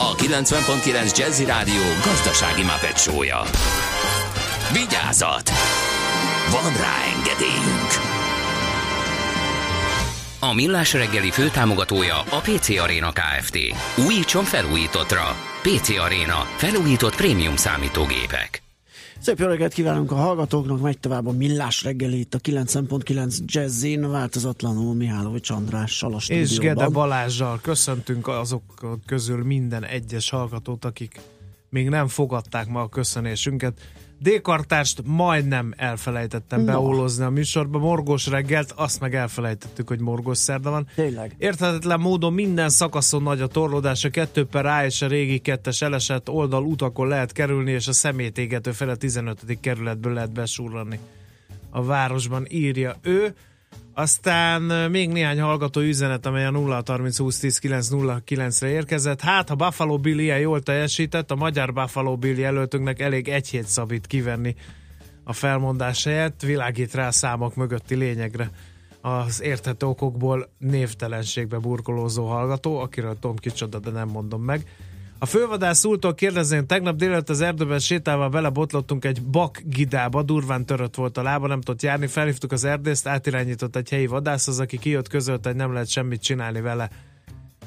[0.00, 3.42] a 90.9 Jazzy Rádió gazdasági mapetsója.
[4.72, 5.50] Vigyázat!
[6.50, 7.90] Van rá engedélyünk!
[10.42, 13.58] A Millás reggeli főtámogatója a PC Arena Kft.
[14.06, 15.36] Újítson felújítottra.
[15.62, 16.46] PC Arena.
[16.56, 18.59] Felújított prémium számítógépek.
[19.20, 24.10] Szép jó reggelt kívánunk a hallgatóknak, megy tovább a millás reggeli itt a 9.9 Jazzin,
[24.10, 28.62] változatlanul Mihálovics Andrással a És Gede Balázsjal köszöntünk azok
[29.06, 31.20] közül minden egyes hallgatót, akik
[31.68, 33.80] még nem fogadták ma a köszönésünket.
[34.22, 36.66] D-kartást majdnem elfelejtettem no.
[36.66, 37.78] beólozni a műsorba.
[37.78, 40.86] Morgós reggelt, azt meg elfelejtettük, hogy morgós szerda van.
[40.94, 41.34] Tényleg.
[41.38, 45.82] Érthetetlen módon minden szakaszon nagy a torlódás, a kettő per A és a régi kettes
[45.82, 49.58] elesett oldal utakon lehet kerülni, és a szemétégető fele 15.
[49.60, 50.98] kerületből lehet besurrani
[51.70, 53.34] a városban, írja ő.
[54.00, 58.68] Aztán még néhány hallgató üzenet, amely a 0 30 20 10 9 0 9 re
[58.68, 59.20] érkezett.
[59.20, 63.66] Hát, ha Buffalo Bill ilyen jól teljesített, a magyar Buffalo Bill jelöltünknek elég egy hét
[63.66, 64.54] szabít kivenni
[65.24, 68.50] a felmondás helyett, világít rá számok mögötti lényegre
[69.00, 74.66] az érthető okokból névtelenségbe burkolózó hallgató, akiről Tom kicsoda, de nem mondom meg.
[75.22, 80.94] A fővadász úrtól kérdezném, tegnap délelőtt az erdőben sétálva belebotlottunk egy bak gidába, durván törött
[80.94, 85.08] volt a lába, nem tudott járni, felhívtuk az erdészt, átirányított egy helyi vadászhoz, aki kijött
[85.08, 86.90] közölt, hogy nem lehet semmit csinálni vele.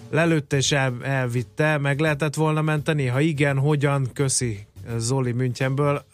[0.10, 3.06] Lelőtte és el, elvitte, meg lehetett volna menteni?
[3.06, 4.10] Ha igen, hogyan?
[4.14, 4.66] Köszi
[4.98, 6.06] Zoli Münchenből.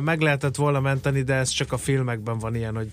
[0.00, 2.90] Meg lehetett volna menteni, de ez csak a filmekben van ilyen, hogy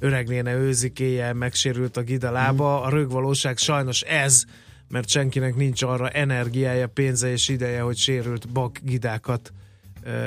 [0.00, 2.82] öregnéne őzikéje, megsérült a gida lába.
[2.82, 4.44] A rögvalóság sajnos ez,
[4.88, 9.52] mert senkinek nincs arra energiája, pénze és ideje, hogy sérült bakgidákat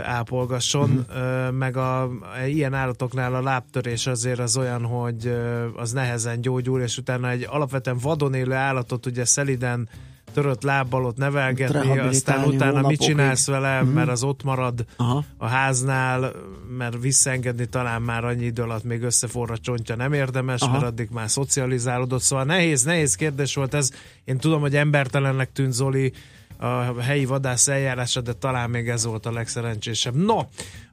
[0.04, 1.52] ápolgasson, uh-huh.
[1.52, 2.10] meg a, a
[2.46, 5.34] ilyen állatoknál a lábtörés azért az olyan, hogy
[5.76, 9.90] az nehezen gyógyul, és utána egy alapvetően vadon élő állatot ugye szeliden
[10.34, 13.94] törött lábbal ott nevelgetni, aztán utána mit csinálsz vele, uh-huh.
[13.94, 15.24] mert az ott marad Aha.
[15.38, 16.32] a háznál,
[16.78, 20.72] mert visszaengedni talán már annyi idő alatt még összeforra csontja nem érdemes, Aha.
[20.72, 23.90] mert addig már szocializálódott, szóval nehéz, nehéz kérdés volt ez.
[24.24, 26.14] Én tudom, hogy embertelennek tűnt Zoli
[26.58, 30.16] a helyi vadász eljárása, de talán még ez volt a legszerencsésebb.
[30.16, 30.40] No,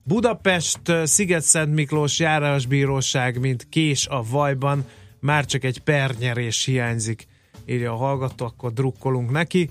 [0.02, 4.84] Budapest, Sziget-Szent Miklós járásbíróság, mint kés a vajban,
[5.20, 7.26] már csak egy pernyerés hiányzik
[7.68, 9.70] írja a hallgató, akkor drukkolunk neki.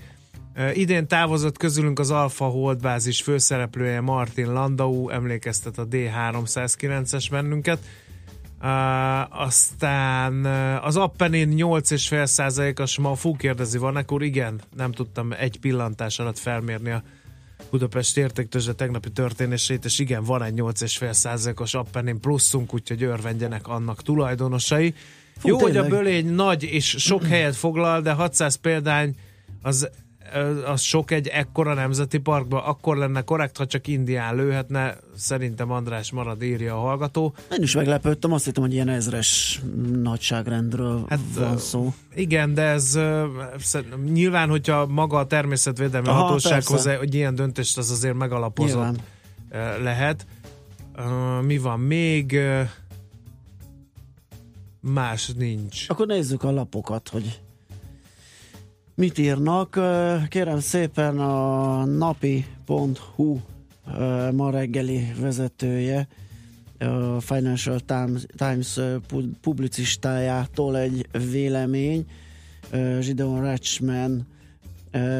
[0.73, 7.79] Idén távozott közülünk az Alfa Holdbázis főszereplője Martin Landau, emlékeztet a D309-es bennünket.
[9.29, 10.45] Aztán
[10.81, 16.91] az Appenin 8,5%-as ma fú kérdezi, van akkor igen, nem tudtam egy pillantás alatt felmérni
[16.91, 17.03] a
[17.69, 24.93] Budapest értéktőzse tegnapi történését, és igen, van egy 8,5%-os Appenin pluszunk, úgyhogy örvendjenek annak tulajdonosai.
[25.37, 25.83] Fú, Jó, tényleg.
[25.83, 29.15] hogy a bölény nagy és sok helyet foglal, de 600 példány
[29.61, 29.89] az,
[30.65, 34.97] az sok egy ekkora nemzeti parkban, akkor lenne korrekt, ha csak Indián lőhetne.
[35.17, 37.33] Szerintem András marad, írja a hallgató.
[37.51, 39.61] Én is meglepődtem, azt hittem, hogy ilyen ezres
[40.01, 41.93] nagyságrendről hát, van szó.
[42.15, 42.99] Igen, de ez
[44.11, 48.97] nyilván, hogyha maga a természetvédelmi Aha, hatóság hozzá, hogy ilyen döntést az azért megalapozott
[49.51, 49.83] nyilván.
[49.83, 50.25] lehet.
[51.41, 52.39] Mi van még?
[54.93, 55.89] Más nincs.
[55.89, 57.41] Akkor nézzük a lapokat, hogy
[58.95, 59.79] mit írnak.
[60.29, 63.39] Kérem szépen a napi.hu
[64.33, 66.07] ma reggeli vezetője
[66.79, 68.79] a Financial Times, Times
[69.41, 72.05] publicistájától egy vélemény.
[72.99, 74.27] Gideon Rachman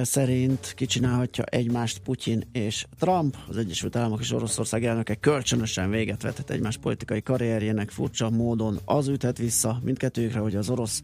[0.01, 6.49] szerint kicsinálhatja egymást Putyin és Trump, az Egyesült Államok és Oroszország elnöke kölcsönösen véget vethet
[6.49, 11.01] egymás politikai karrierjének furcsa módon az üthet vissza mindkettőjükre, hogy az orosz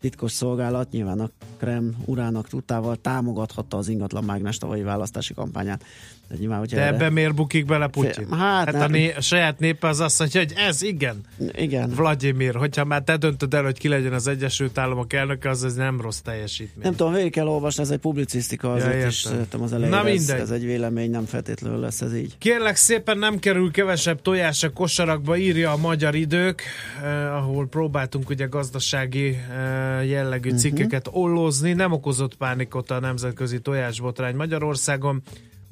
[0.00, 5.84] titkos szolgálat nyilván a Krem urának tudtával támogathatta az ingatlan mágnes tavalyi választási kampányát.
[6.32, 6.94] De, nyilván, De erre...
[6.94, 8.32] ebben miért bukik bele Putyin?
[8.32, 11.20] Hát, hát a, né- a saját népe az azt mondja, hogy ez igen.
[11.52, 11.90] Igen.
[11.96, 15.74] Vladimir, hogyha már te döntöd el, hogy ki legyen az Egyesült Államok elnöke, az ez
[15.74, 16.84] nem rossz teljesítmény.
[16.84, 20.08] Nem tudom, végig kell olvasni, ez egy publicisztika, azért ja, is szerintem az elején Na
[20.08, 22.38] ez, ez, egy vélemény, nem feltétlenül lesz ez így.
[22.38, 26.62] Kérlek szépen nem kerül kevesebb tojás a kosarakba, írja a magyar idők,
[27.02, 30.58] eh, ahol próbáltunk ugye gazdasági eh, jellegű Mhm.
[30.58, 31.72] cikkeket ollózni.
[31.72, 35.22] Nem okozott pánikot a nemzetközi tojásbotrány Magyarországon.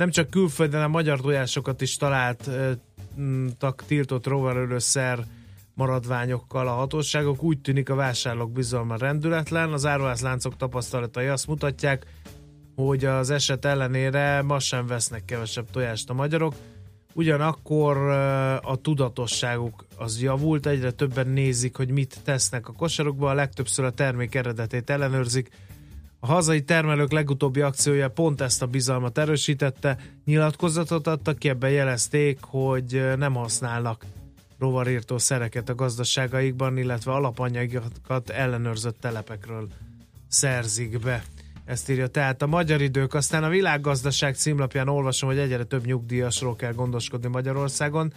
[0.00, 5.24] Nem csak külföldön, hanem magyar tojásokat is találtak tiltott rovarölőszer
[5.74, 7.42] maradványokkal a hatóságok.
[7.42, 9.72] Úgy tűnik a vásárlók bizalma rendületlen.
[9.72, 12.06] Az áruházláncok tapasztalatai azt mutatják,
[12.74, 16.54] hogy az eset ellenére ma sem vesznek kevesebb tojást a magyarok.
[17.12, 17.96] Ugyanakkor
[18.62, 23.90] a tudatosságuk az javult, egyre többen nézik, hogy mit tesznek a kosarukba, a legtöbbször a
[23.90, 25.50] termék eredetét ellenőrzik.
[26.22, 32.38] A hazai termelők legutóbbi akciója pont ezt a bizalmat erősítette, nyilatkozatot adtak ki, ebben jelezték,
[32.40, 34.04] hogy nem használnak
[34.58, 39.68] rovarírtó szereket a gazdaságaikban, illetve alapanyagokat ellenőrzött telepekről
[40.28, 41.24] szerzik be.
[41.64, 43.14] Ezt írja tehát a magyar idők.
[43.14, 48.12] Aztán a világgazdaság címlapján olvasom, hogy egyre több nyugdíjasról kell gondoskodni Magyarországon.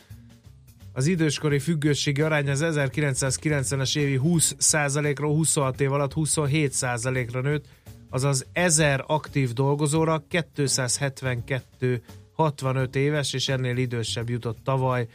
[0.94, 7.66] Az időskori függőségi arány az 1990-es évi 20%-ról 26 év alatt 27%-ra nőtt,
[8.14, 12.02] azaz 1000 aktív dolgozóra 272
[12.34, 15.08] 65 éves és ennél idősebb jutott tavaly.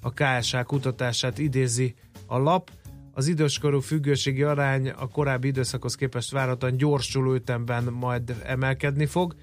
[0.00, 1.94] A KSH kutatását idézi
[2.26, 2.70] a lap.
[3.12, 9.34] Az időskorú függőségi arány a korábbi időszakhoz képest várhatóan gyorsuló ütemben majd emelkedni fog.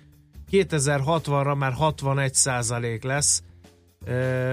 [0.52, 3.44] 2060-ra már 61 százalék lesz,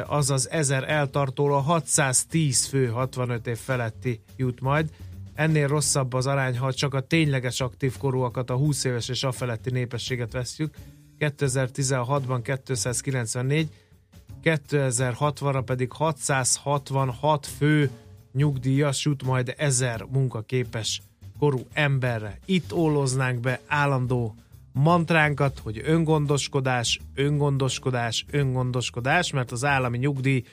[0.06, 4.90] azaz 1000 eltartóra 610 fő 65 év feletti jut majd.
[5.38, 9.70] Ennél rosszabb az arány, ha csak a tényleges aktív korúakat, a 20 éves és feletti
[9.70, 10.74] népességet vesztjük.
[11.18, 13.68] 2016-ban 294,
[14.44, 17.90] 2060-ra pedig 666 fő
[18.32, 21.02] nyugdíjas jut majd 1000 munkaképes
[21.38, 22.38] korú emberre.
[22.44, 24.34] Itt óloznánk be állandó
[24.72, 30.44] mantránkat, hogy öngondoskodás, öngondoskodás, öngondoskodás, mert az állami nyugdíj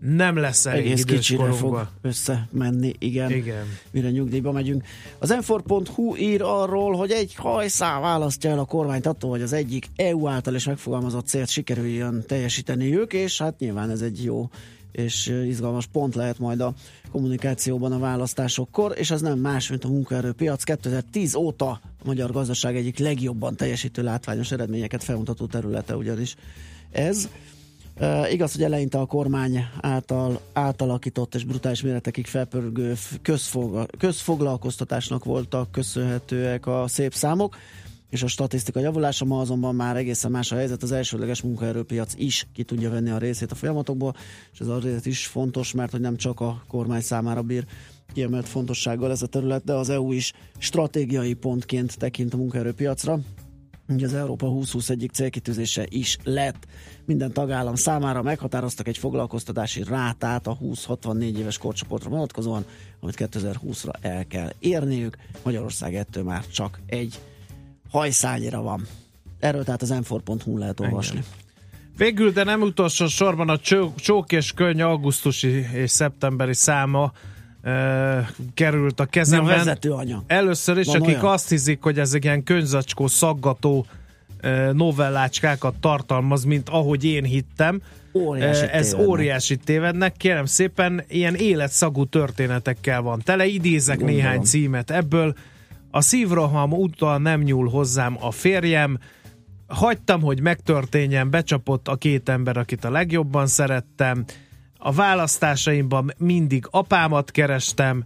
[0.00, 3.66] nem lesz elég Egész idős kicsire fog összemenni, igen, Igen.
[3.90, 4.84] mire nyugdíjba megyünk.
[5.18, 5.74] Az m
[6.16, 10.54] ír arról, hogy egy hajszál választja el a kormányt attól, hogy az egyik EU által
[10.54, 14.48] is megfogalmazott célt sikerüljön teljesíteni ők, és hát nyilván ez egy jó
[14.92, 16.74] és izgalmas pont lehet majd a
[17.10, 20.62] kommunikációban a választásokkor, és ez nem más, mint a munkaerőpiac.
[20.62, 26.36] 2010 óta a magyar gazdaság egyik legjobban teljesítő látványos eredményeket felmutató területe ugyanis
[26.90, 27.28] ez.
[28.00, 35.70] Uh, igaz, hogy eleinte a kormány által átalakított és brutális méretekig felpörgő közfog, közfoglalkoztatásnak voltak
[35.70, 37.56] köszönhetőek a szép számok,
[38.10, 42.46] és a statisztika javulása ma azonban már egészen más a helyzet, az elsőleges munkaerőpiac is
[42.52, 44.14] ki tudja venni a részét a folyamatokból,
[44.52, 47.64] és ez azért is fontos, mert hogy nem csak a kormány számára bír
[48.12, 53.18] kiemelt fontossággal ez a terület, de az EU is stratégiai pontként tekint a munkaerőpiacra.
[53.88, 56.66] Ugye az Európa 2020 egyik célkitűzése is lett.
[57.10, 62.64] Minden tagállam számára meghatároztak egy foglalkoztatási rátát a 20-64 éves korcsoportra vonatkozóan,
[63.00, 65.16] amit 2020-ra el kell érniük.
[65.42, 67.20] Magyarország ettől már csak egy
[67.90, 68.86] hajszányira van.
[69.38, 71.24] Erről tehát az m lehet olvasni.
[71.96, 77.12] Végül, de nem utolsó sorban a csó- csók és könny augusztusi és szeptemberi száma
[77.62, 79.56] e, került a Mi a kezemben.
[79.56, 80.22] vezető anyag?
[80.26, 81.32] Először is, Van akik olyan?
[81.32, 83.86] azt hiszik, hogy ez egy ilyen könyvzacskó, szaggató
[84.72, 87.80] novellácskákat tartalmaz, mint ahogy én hittem.
[88.12, 89.08] Óriási ez tévednek.
[89.08, 90.16] óriási tévednek.
[90.16, 93.46] Kérem szépen, ilyen életszagú történetekkel van tele.
[93.46, 94.20] Idézek Gondolom.
[94.20, 95.34] néhány címet ebből.
[95.90, 98.98] A szívroham úttal nem nyúl hozzám a férjem,
[99.66, 104.24] hagytam, hogy megtörténjen, becsapott a két ember, akit a legjobban szerettem.
[104.78, 108.04] A választásaimban mindig apámat kerestem,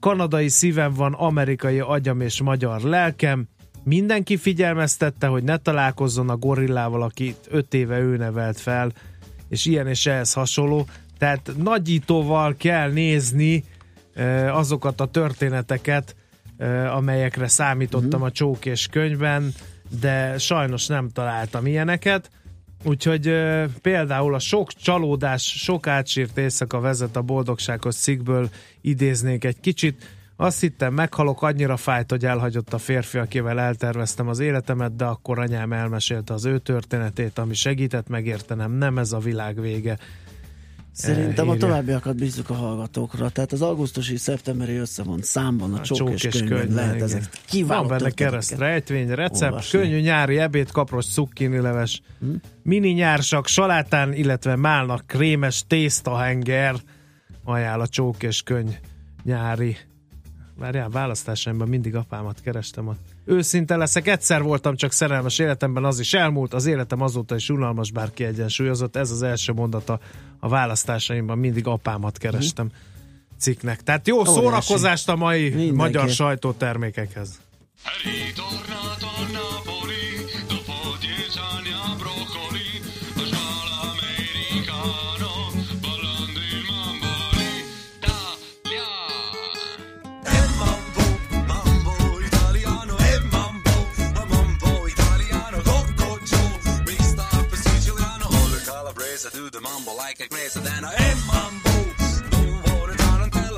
[0.00, 3.48] kanadai szívem van, amerikai agyam és magyar lelkem.
[3.84, 8.92] Mindenki figyelmeztette, hogy ne találkozzon a gorillával, akit öt éve ő nevelt fel,
[9.48, 10.86] és ilyen és ehhez hasonló.
[11.18, 13.64] Tehát nagyítóval kell nézni
[14.52, 16.16] azokat a történeteket,
[16.92, 19.52] amelyekre számítottam a csók és könyvben,
[20.00, 22.30] de sajnos nem találtam ilyeneket.
[22.84, 28.48] Úgyhogy ö, például a sok csalódás, sok átsírt éjszaka vezet a boldogsághoz cikkből
[28.80, 30.04] idéznék egy kicsit.
[30.40, 35.38] Azt hittem, meghalok, annyira fájt, hogy elhagyott a férfi, akivel elterveztem az életemet, de akkor
[35.38, 39.98] anyám elmesélte az ő történetét, ami segített megértenem, nem ez a világ vége.
[40.92, 41.66] Szerintem a írja.
[41.66, 43.28] továbbiakat bízzuk a hallgatókra.
[43.28, 47.04] Tehát az augusztusi, szeptemberi összevont számban a, A csók, és könyvben könyv, lehet igen.
[47.06, 49.78] ezek kiváló Van benne kereszt, rejtvény, recept, olvasni.
[49.78, 52.34] könnyű nyári ebéd, kapros, cukkini leves, Hm?
[52.62, 56.74] mini nyársak, salátán, illetve málnak krémes tésztahenger,
[57.44, 58.74] ajánl a csók és könyv
[59.24, 59.76] nyári.
[60.60, 62.98] Várjál, választásaimban mindig apámat kerestem ott.
[63.24, 67.90] Őszinte leszek, egyszer voltam csak szerelmes életemben, az is elmúlt, az életem azóta is unalmas,
[67.90, 68.96] bár kiegyensúlyozott.
[68.96, 70.00] Ez az első mondata
[70.38, 72.70] a választásaimban, mindig apámat kerestem.
[73.38, 73.82] cikknek.
[73.82, 74.34] Tehát jó Óriási.
[74.34, 75.70] szórakozást a mai Mindenki.
[75.70, 77.40] magyar sajtótermékekhez.
[78.36, 78.49] Do
[100.58, 101.70] better I a M Mambo.
[102.30, 103.56] Don't hold it on and tell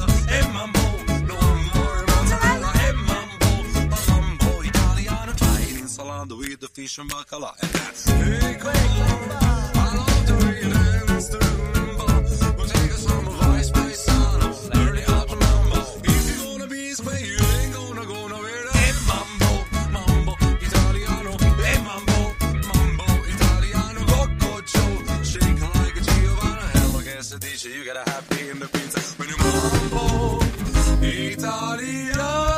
[2.07, 4.63] mozzarella, M Mambo.
[4.63, 7.55] Italiano, Italian salad with the fish and bacala.
[7.63, 9.42] And that's.
[27.69, 30.41] You gotta have happy in the pizza, when you mambo
[31.01, 32.52] italiano.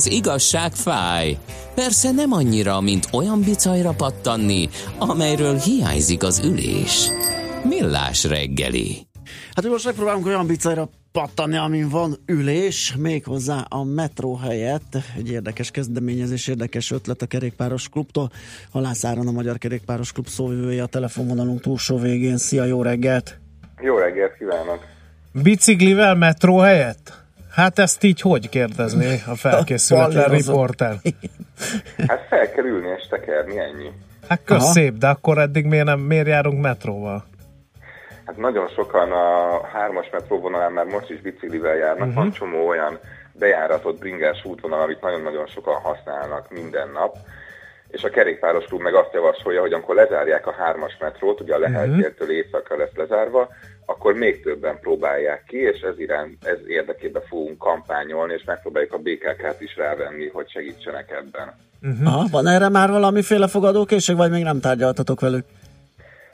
[0.00, 1.38] Az igazság fáj.
[1.74, 7.08] Persze nem annyira, mint olyan bicajra pattanni, amelyről hiányzik az ülés.
[7.64, 9.06] Millás reggeli.
[9.54, 14.96] Hát most megpróbálunk olyan bicajra pattanni, amin van ülés, méghozzá a metró helyett.
[15.16, 18.30] Egy érdekes kezdeményezés, érdekes ötlet a kerékpáros klubtól.
[18.70, 22.36] Halász Áron a Magyar Kerékpáros Klub szóvivője a telefonvonalunk túlsó végén.
[22.36, 23.40] Szia, jó reggelt!
[23.80, 24.78] Jó reggelt kívánok!
[25.32, 27.19] Biciklivel metró helyett?
[27.50, 30.94] Hát ezt így hogy kérdezné a felkészületlen riporter?
[32.08, 33.90] Hát fel kell ülni és tekerni, ennyi.
[34.28, 34.72] Hát kösz Aha.
[34.72, 37.24] szép, de akkor eddig miért, nem, miért járunk metróval?
[38.26, 42.22] Hát nagyon sokan a hármas metróvonalán már most is biciklivel járnak, uh-huh.
[42.22, 42.98] van csomó olyan
[43.32, 47.16] bejáratott bringás útvonal, amit nagyon-nagyon sokan használnak minden nap,
[47.88, 51.58] és a kerékpáros klub meg azt javasolja, hogy amikor lezárják a hármas metrót, ugye a
[51.58, 53.48] Leheltértől éjszakra lesz lezárva,
[53.90, 58.98] akkor még többen próbálják ki, és ez, iránt, ez érdekében fogunk kampányolni, és megpróbáljuk a
[58.98, 61.54] BKK-t is rávenni, hogy segítsenek ebben.
[61.82, 62.14] Uh-huh.
[62.14, 65.44] Aha, van erre már valamiféle fogadókészség, vagy még nem tárgyaltatok velük?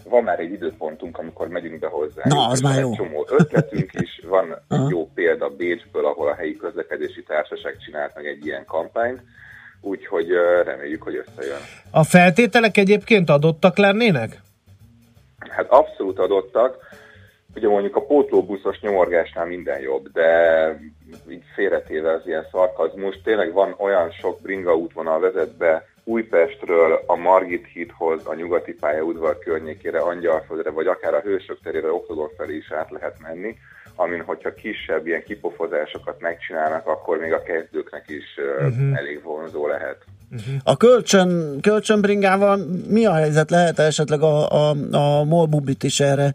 [0.05, 2.23] Van már egy időpontunk, amikor megyünk be hozzá.
[2.25, 2.91] Na, az már jó.
[2.91, 4.85] Egy csomó ötletünk is, van Aha.
[4.85, 9.21] egy jó példa Bécsből, ahol a helyi közlekedési társaság csinált meg egy ilyen kampányt,
[9.81, 10.27] úgyhogy
[10.65, 11.61] reméljük, hogy összejön.
[11.91, 14.41] A feltételek egyébként adottak lennének?
[15.39, 16.77] Hát abszolút adottak.
[17.57, 20.29] Ugye mondjuk a pótlóbuszos nyomorgásnál minden jobb, de
[21.31, 27.17] így félretéve az ilyen szarkazmus, tényleg van olyan sok bringa útvonal vezet be Újpestről a
[27.17, 32.73] Margit hídhoz, a nyugati pályaudvar környékére, Angyalföldre, vagy akár a Hősök terére, Oktogon felé is
[32.73, 33.57] át lehet menni,
[33.97, 38.95] amin hogyha kisebb ilyen kipofozásokat megcsinálnak, akkor még a kezdőknek is uh, Mhm.
[38.95, 39.97] elég vonzó lehet.
[40.65, 43.51] A kölcsön, kölcsönbringával mi a helyzet?
[43.51, 46.33] Lehet esetleg a, a, a molbubit is erre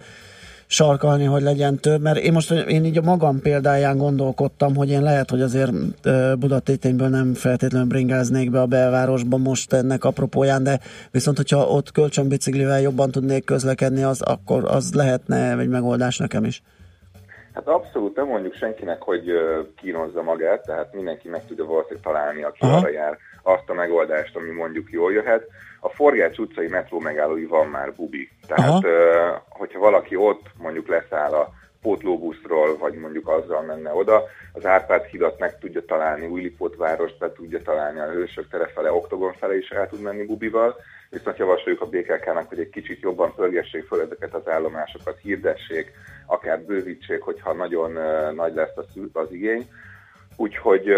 [0.72, 2.02] sarkalni, hogy legyen több?
[2.02, 5.72] Mert én most én így a magam példáján gondolkodtam, hogy én lehet, hogy azért
[6.40, 10.80] Budatétényből nem feltétlenül bringáznék be a belvárosba most ennek apropóján, de
[11.12, 16.62] viszont hogyha ott kölcsönbiciklivel jobban tudnék közlekedni, az akkor az lehetne egy megoldás nekem is.
[17.54, 19.26] Hát abszolút nem mondjuk senkinek, hogy
[19.82, 22.78] kínozza magát, tehát mindenki meg tudja valószínűleg találni, aki Aha.
[22.78, 25.48] arra jár azt a megoldást, ami mondjuk jól jöhet.
[25.80, 28.30] A Forgács utcai metró megállói van már bubi.
[28.48, 29.46] Tehát, Aha.
[29.50, 34.24] hogyha valaki ott mondjuk leszáll a pótlóbuszról, vagy mondjuk azzal menne oda,
[34.54, 39.34] az Árpád hidat meg tudja találni, Újlipótvárost be tudja találni, a Hősök tere fele, Oktogon
[39.34, 40.76] fele is el tud menni bubival,
[41.10, 45.92] viszont javasoljuk a BKK-nak, hogy egy kicsit jobban pörgessék föl ezeket az állomásokat, hirdessék,
[46.26, 49.68] akár bővítsék, hogyha nagyon uh, nagy lesz a szű- az igény.
[50.42, 50.98] Úgyhogy uh,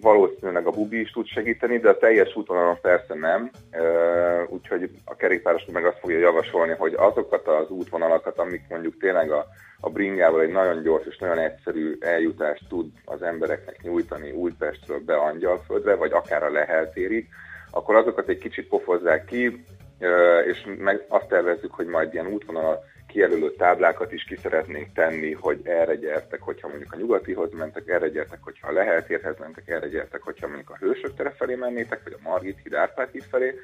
[0.00, 3.50] valószínűleg a bubi is tud segíteni, de a teljes útvonalon persze nem.
[3.72, 9.30] Uh, úgyhogy a kerékpáros meg azt fogja javasolni, hogy azokat az útvonalakat, amik mondjuk tényleg
[9.30, 9.46] a,
[9.80, 15.16] a bringával egy nagyon gyors és nagyon egyszerű eljutást tud az embereknek nyújtani Újpestről be
[15.16, 17.28] Angyalföldre, vagy akár a Lehel térig,
[17.70, 19.64] akkor azokat egy kicsit pofozzák ki,
[19.98, 22.84] ö, és meg azt tervezzük, hogy majd ilyen útvonal
[23.14, 28.08] kijelölő táblákat is ki szeretnénk tenni, hogy erre gyertek, hogyha mondjuk a nyugatihoz mentek, erre
[28.08, 29.04] gyertek, hogyha a Lehel
[29.38, 33.08] mentek, erre gyertek, hogyha mondjuk a Hősök tere felé mennétek, vagy a Margit híd, Árpád
[33.10, 33.54] híd felé.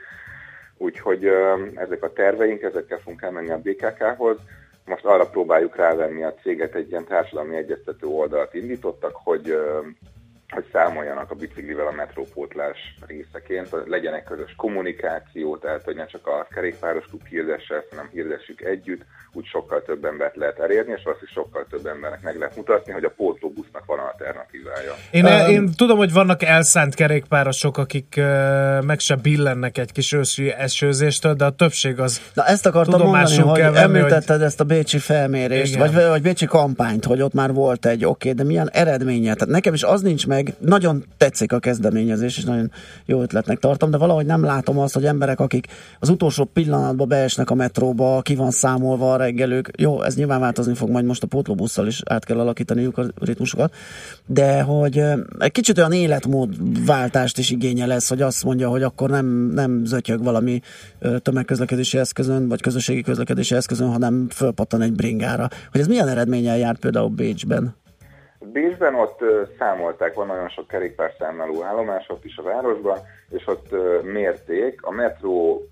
[0.76, 1.26] Úgyhogy
[1.74, 4.38] ezek a terveink, ezekkel fogunk elmenni a BKK-hoz.
[4.84, 9.59] Most arra próbáljuk rávenni a céget, egy ilyen társadalmi egyeztető oldalt indítottak, hogy
[10.51, 16.26] hogy számoljanak a biciklivel a metrópótlás részeként, hogy legyenek közös kommunikáció, tehát hogy ne csak
[16.26, 21.22] a kerékpáros klub hirdesse, hanem hirdessük együtt, úgy sokkal több embert lehet elérni, és azt
[21.22, 24.94] is sokkal több embernek meg lehet mutatni, hogy a pótlóbusznak van alternatívája.
[25.11, 28.24] Én, um, én tudom, hogy vannak elszánt kerékpárosok, akik uh,
[28.84, 33.36] meg se billennek egy kis őszi esőzéstől, de a többség az Na ezt akartam mondani,
[33.36, 34.46] hogy venni, említetted hogy...
[34.46, 35.92] ezt a bécsi felmérést, Igen.
[35.92, 39.34] vagy, vagy bécsi kampányt, hogy ott már volt egy, oké, de milyen eredménye?
[39.34, 42.70] Tehát nekem is az nincs meg, nagyon tetszik a kezdeményezés, és nagyon
[43.07, 45.66] jó ötletnek tartom, de valahogy nem látom azt, hogy emberek, akik
[45.99, 50.74] az utolsó pillanatban beesnek a metróba, ki van számolva a reggelük, jó, ez nyilván változni
[50.74, 53.74] fog, majd most a pótlóbusszal is át kell alakítaniuk a ritmusokat,
[54.26, 55.03] de hogy
[55.38, 60.22] egy kicsit olyan életmódváltást is igénye lesz, hogy azt mondja, hogy akkor nem, nem zötyög
[60.22, 60.61] valami
[61.22, 65.49] tömegközlekedési eszközön, vagy közösségi közlekedési eszközön, hanem fölpattan egy bringára.
[65.70, 67.74] Hogy ez milyen eredménnyel járt például Bécsben?
[68.41, 69.24] Bécsben ott
[69.59, 72.99] számolták, van nagyon sok kerékpárszámláló állomás ott is a városban,
[73.30, 75.68] és ott mérték, a metró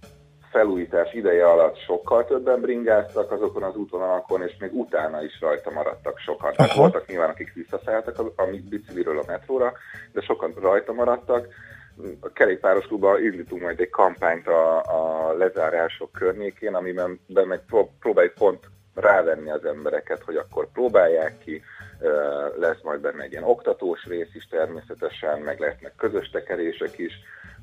[0.51, 6.19] felújítás ideje alatt sokkal többen bringáztak azokon az útvonalakon, és még utána is rajta maradtak
[6.19, 6.53] sokan.
[6.53, 9.73] Tehát voltak nyilván, akik visszaszálltak a, a bicikliről a metróra,
[10.13, 11.47] de sokan rajta maradtak.
[12.21, 17.93] A kerékpáros klubban indítunk majd egy kampányt a, a lezárások környékén, amiben be meg pró-
[18.01, 21.63] próbáljuk pont rávenni az embereket, hogy akkor próbálják ki,
[22.59, 27.13] lesz majd benne egy ilyen oktatós rész is természetesen, meg lesznek közös tekerések is,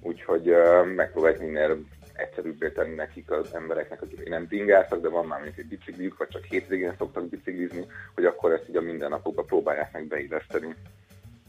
[0.01, 0.53] úgyhogy
[0.95, 1.77] megpróbáljuk minél
[2.13, 6.27] egyszerűbbé tenni nekik az embereknek, akik nem bringáztak, de van már mondjuk egy bicikliük, vagy
[6.27, 10.75] csak hétvégén szoktak biciklizni, hogy akkor ezt így a mindennapokba próbálják meg beilleszteni.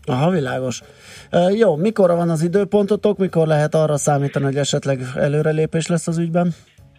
[0.04, 0.82] Aha, világos.
[1.30, 6.18] E, jó, mikorra van az időpontotok, mikor lehet arra számítani, hogy esetleg előrelépés lesz az
[6.18, 6.54] ügyben?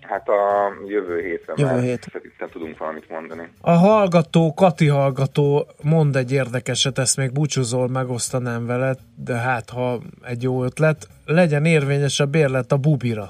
[0.08, 2.08] Hát a jövő hétre Jövő már hét.
[2.12, 3.50] szerintem tudunk valamit mondani.
[3.62, 10.00] A hallgató, Kati hallgató mond egy érdekeset, ezt még búcsúzol, megosztanám veled, de hát ha
[10.24, 13.30] egy jó ötlet, legyen érvényes a bérlet a bubira.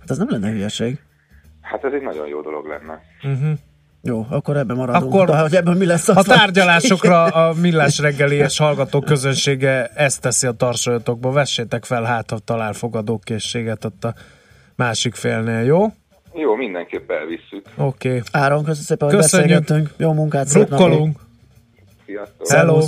[0.00, 0.98] Hát ez nem lenne hülyeség.
[1.60, 3.00] Hát ez egy nagyon jó dolog lenne.
[3.22, 3.58] Uh-huh.
[4.02, 5.14] Jó, akkor ebben maradunk.
[5.14, 6.08] Akkor de hogy ebből mi lesz?
[6.08, 11.30] A tárgyalásokra a millás reggelies hallgató közönsége ezt teszi a tarsolyatokba.
[11.30, 14.14] Vessétek fel, hát ha talál fogadókészséget ott a
[14.76, 15.86] másik félnél, jó?
[16.38, 17.66] Jó, mindenképp elvisszük.
[17.76, 18.08] Oké.
[18.08, 18.20] Okay.
[18.32, 19.48] Áron, köszönöm szépen, hogy Köszönjük.
[19.48, 19.94] beszélgettünk.
[19.96, 20.68] Jó munkát, szép.
[20.68, 21.18] Rukkolunk.
[22.06, 22.48] Sziasztok!
[22.48, 22.80] Hello.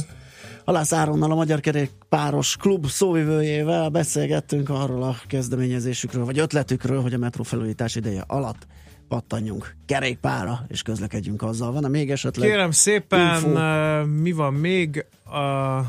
[0.65, 7.19] Halász Áronnal, a Magyar Kerékpáros Klub szóvivőjével beszélgettünk arról a kezdeményezésükről, vagy ötletükről, hogy a
[7.19, 8.67] metró felújítás ideje alatt
[9.09, 11.73] pattanjunk kerékpára, és közlekedjünk azzal.
[11.73, 12.49] Van-e még esetleg?
[12.49, 13.49] Kérem szépen, info?
[13.49, 15.07] uh, mi van még?
[15.27, 15.87] Uh,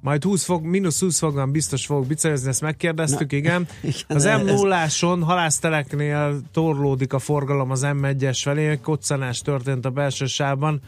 [0.00, 3.68] majd 20 fok, mínusz 20 fokban biztos fogok bicajhozni, ezt megkérdeztük, Na, igen.
[3.82, 4.88] igen, Az m 0
[5.20, 10.80] halászteleknél torlódik a forgalom az M1-es felé, koccanás történt a belső sávban,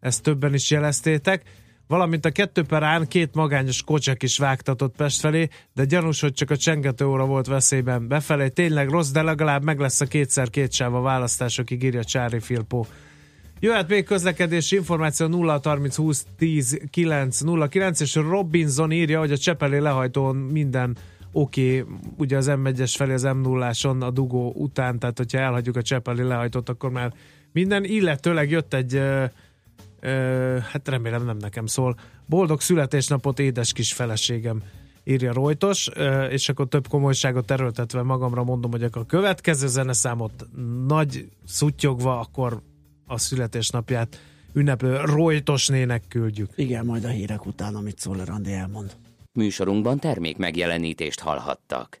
[0.00, 1.42] ezt többen is jeleztétek.
[1.86, 6.50] Valamint a kettő perán két magányos kocsak is vágtatott Pest felé, de gyanús, hogy csak
[6.50, 8.48] a csengető óra volt veszélyben befelé.
[8.48, 12.86] Tényleg rossz, de legalább meg lesz a kétszer két sáv a választásokig, írja Csári Filpó.
[13.62, 19.32] Jöhet még közlekedési információ 0 30 20 10 9 0 9 és Robinson írja, hogy
[19.32, 20.96] a Csepeli lehajtón minden
[21.32, 25.76] oké, okay, ugye az M1-es felé az m 0 a dugó után, tehát hogyha elhagyjuk
[25.76, 27.12] a Csepeli lehajtót, akkor már
[27.52, 29.24] minden, illetőleg jött egy ö,
[30.00, 31.96] ö, hát remélem nem nekem szól,
[32.26, 34.62] boldog születésnapot édes kis feleségem
[35.04, 35.88] írja Rojtos,
[36.30, 40.46] és akkor több komolyságot erőltetve magamra mondom, hogy akkor a következő zeneszámot
[40.86, 42.62] nagy szutyogva, akkor
[43.10, 44.20] a születésnapját
[44.52, 46.50] ünneplő rojtosnének küldjük.
[46.54, 48.96] Igen, majd a hírek után, amit Szoller Andi elmond.
[49.32, 52.00] Műsorunkban termék megjelenítést hallhattak.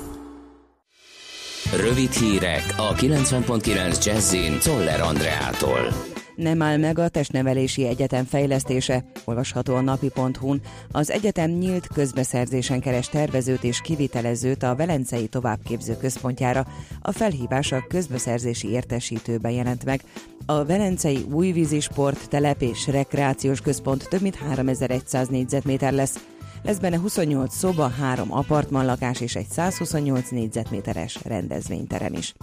[1.75, 5.93] Rövid hírek a 90.9 Jazzin Toller Andreától.
[6.35, 10.61] Nem áll meg a testnevelési egyetem fejlesztése, olvasható a napi.hu-n.
[10.91, 16.65] Az egyetem nyílt közbeszerzésen keres tervezőt és kivitelezőt a Velencei Továbbképző Központjára.
[17.01, 20.01] A felhívás a közbeszerzési értesítőben jelent meg.
[20.45, 26.19] A Velencei Újvízi Sport, Telep és Rekreációs Központ több mint 3100 négyzetméter lesz.
[26.63, 32.33] Lesz benne 28 szoba, 3 apartmanlakás és egy 128 négyzetméteres rendezvényterem is.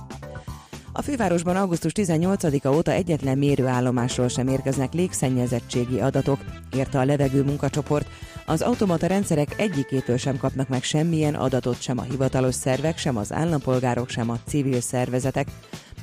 [0.92, 6.38] A fővárosban augusztus 18-a óta egyetlen mérőállomásról sem érkeznek légszennyezettségi adatok,
[6.76, 8.08] írta a levegő munkacsoport.
[8.46, 13.32] Az automata rendszerek egyikétől sem kapnak meg semmilyen adatot sem a hivatalos szervek, sem az
[13.32, 15.48] állampolgárok, sem a civil szervezetek.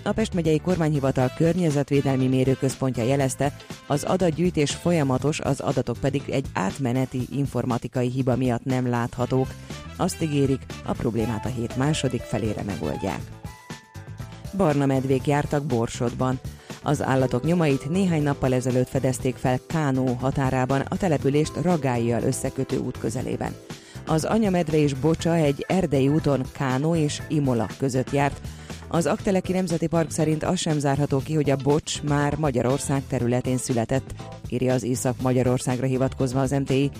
[0.08, 3.56] A Pest megyei kormányhivatal környezetvédelmi mérőközpontja jelezte,
[3.88, 9.48] az adatgyűjtés folyamatos, az adatok pedig egy átmeneti informatikai hiba miatt nem láthatók.
[9.98, 13.22] Azt ígérik, a problémát a hét második felére megoldják.
[14.58, 16.40] Barna medvék jártak Borsodban.
[16.84, 22.98] Az állatok nyomait néhány nappal ezelőtt fedezték fel Kánó határában a települést Ragályjal összekötő út
[22.98, 23.56] közelében.
[24.06, 28.42] Az anyamedve és Bocsa egy erdei úton Kánó és Imola között járt,
[28.96, 33.58] az Akteleki Nemzeti Park szerint az sem zárható ki, hogy a bocs már Magyarország területén
[33.58, 34.14] született,
[34.50, 36.92] írja az Észak-Magyarországra hivatkozva az MTI.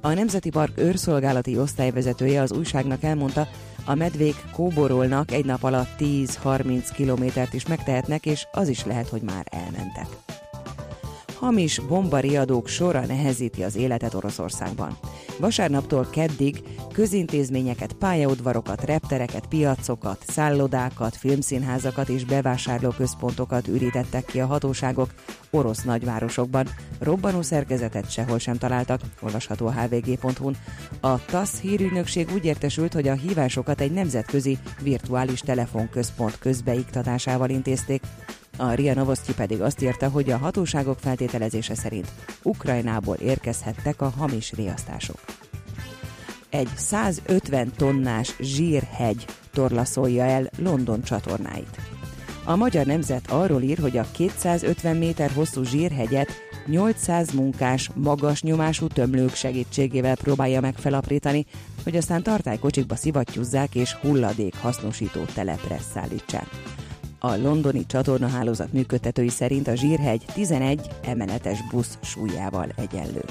[0.00, 3.48] A Nemzeti Park őrszolgálati osztályvezetője az újságnak elmondta,
[3.84, 9.22] a medvék kóborolnak egy nap alatt 10-30 kilométert is megtehetnek, és az is lehet, hogy
[9.22, 10.23] már elmentek.
[11.44, 14.96] Hamis bombariadók sora nehezíti az életet Oroszországban.
[15.38, 25.14] Vasárnaptól keddig közintézményeket, pályaudvarokat, reptereket, piacokat, szállodákat, filmszínházakat és bevásárlóközpontokat ürítettek ki a hatóságok
[25.50, 26.68] orosz nagyvárosokban.
[26.98, 30.56] Robbanó szerkezetet sehol sem találtak, olvasható a hvg.hu-n.
[31.00, 38.02] A TASZ hírügynökség úgy értesült, hogy a hívásokat egy nemzetközi virtuális telefonközpont közbeiktatásával intézték.
[38.56, 42.08] A RIA Novosztyi pedig azt írta, hogy a hatóságok feltételezése szerint
[42.42, 45.18] Ukrajnából érkezhettek a hamis riasztások.
[46.50, 51.78] Egy 150 tonnás zsírhegy torlaszolja el London csatornáit.
[52.44, 56.28] A magyar nemzet arról ír, hogy a 250 méter hosszú zsírhegyet
[56.66, 61.46] 800 munkás, magas nyomású tömlők segítségével próbálja meg felaprítani,
[61.84, 66.46] hogy aztán tartálykocsikba szivattyúzzák és hulladék hasznosító telepre szállítsák.
[67.24, 73.24] A londoni csatornahálózat működtetői szerint a zsírhegy 11 emeletes busz súlyával egyenlő.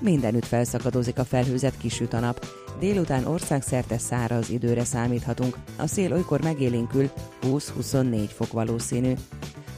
[0.00, 2.46] Mindenütt felszakadozik a felhőzet, kisüt a nap.
[2.80, 5.56] Délután országszerte száraz időre számíthatunk.
[5.76, 7.10] A szél olykor megélénkül
[7.42, 9.12] 20-24 fok valószínű.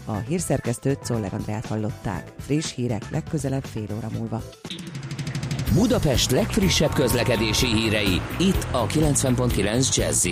[0.05, 2.33] A hírszerkesztőt Czoller Andrát hallották.
[2.39, 4.43] Friss hírek legközelebb fél óra múlva.
[5.75, 10.27] Budapest legfrissebb közlekedési hírei, itt a 90.9 jazz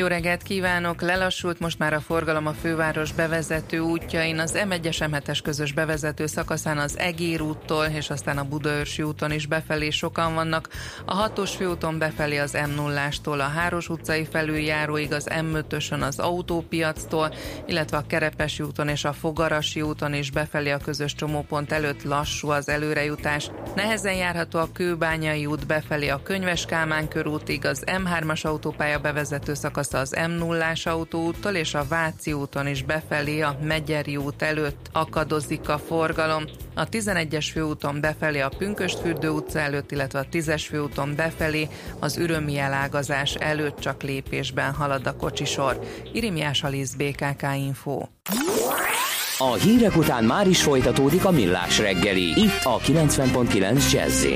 [0.00, 1.00] jó reggelt kívánok!
[1.00, 6.78] Lelassult most már a forgalom a főváros bevezető útjain, az M1-es M7-es közös bevezető szakaszán
[6.78, 10.68] az Egér úttól, és aztán a Budaörsi úton is befelé sokan vannak.
[11.04, 17.34] A 6-os főúton befelé az M0-ástól, a Háros utcai felüljáróig, az M5-ösön az autópiactól,
[17.66, 22.48] illetve a Kerepesi úton és a Fogarasi úton is befelé a közös csomópont előtt lassú
[22.48, 23.50] az előrejutás.
[23.74, 29.88] Nehezen járható a Kőbányai út befelé a Könyves Kálmán körútig, az M3-as autópálya bevezető szakasz
[29.94, 35.78] az M0-ás autóúttól és a Váci úton is befelé a Megyeri út előtt akadozik a
[35.78, 36.44] forgalom.
[36.74, 41.68] A 11-es főúton befelé a Pünköstfürdő utca előtt, illetve a 10-es főúton befelé
[41.98, 45.80] az ürömi elágazás előtt csak lépésben halad a kocsisor.
[46.12, 48.02] Irimiás Alisz BKK Info.
[49.38, 54.26] A hírek után már is folytatódik a millás reggeli, itt a 90.9 jazz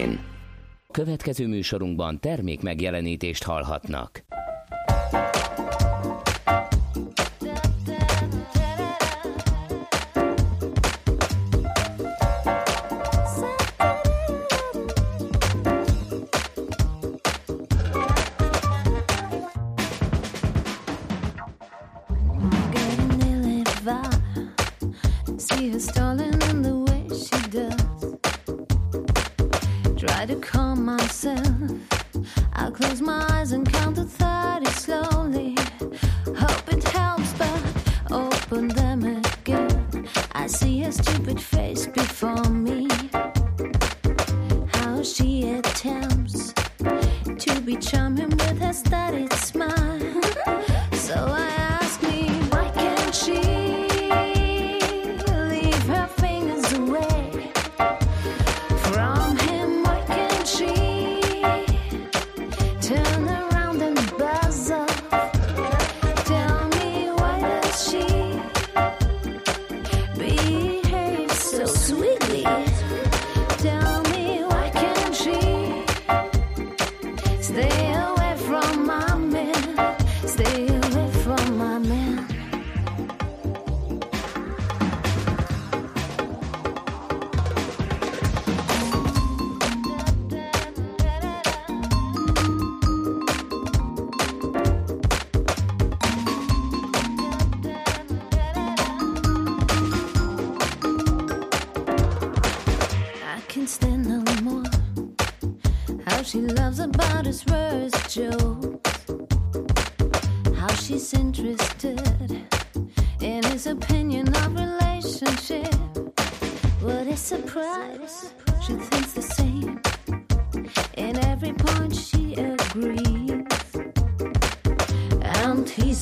[0.90, 4.24] Következő műsorunkban termék megjelenítést hallhatnak.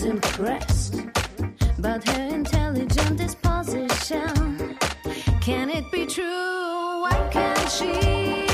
[0.05, 1.03] Impressed.
[1.79, 4.79] But her intelligent disposition.
[5.41, 7.03] Can it be true?
[7.03, 8.52] Why can't she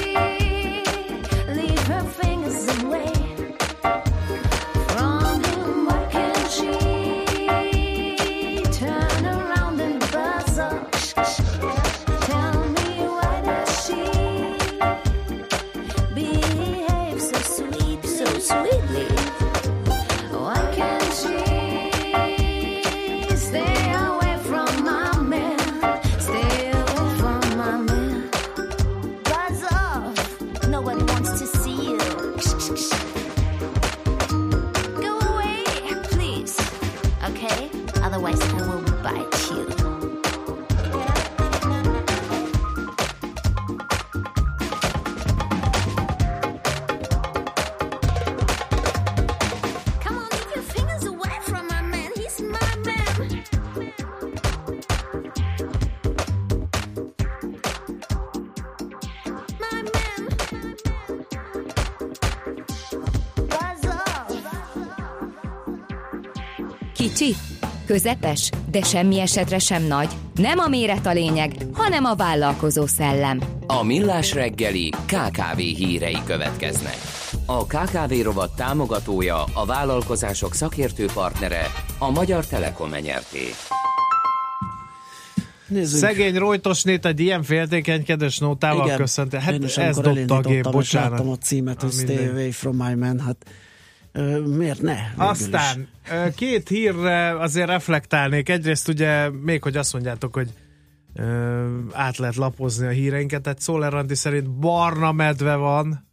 [67.89, 70.09] közepes, de semmi esetre sem nagy.
[70.34, 73.41] Nem a méret a lényeg, hanem a vállalkozó szellem.
[73.66, 76.97] A Millás reggeli KKV hírei következnek.
[77.47, 81.66] A KKV rovat támogatója, a vállalkozások szakértő partnere,
[81.99, 83.45] a Magyar Telekom enyerté.
[85.68, 86.05] Nézzünk.
[86.05, 89.41] Szegény Rojtosnét egy ilyen féltékenykedős nótával köszönte.
[89.41, 91.11] Hát Én is, ez dobta a gép, bocsánat.
[91.11, 92.26] láttam a címet, hogy Stay.
[92.26, 93.36] Away From My Man, hát
[94.56, 94.96] miért ne?
[95.16, 98.48] Aztán ö, két hírre azért reflektálnék.
[98.48, 100.48] Egyrészt ugye még, hogy azt mondjátok, hogy
[101.92, 106.06] át lehet lapozni a híreinket, tehát Szoller Andi szerint barna medve van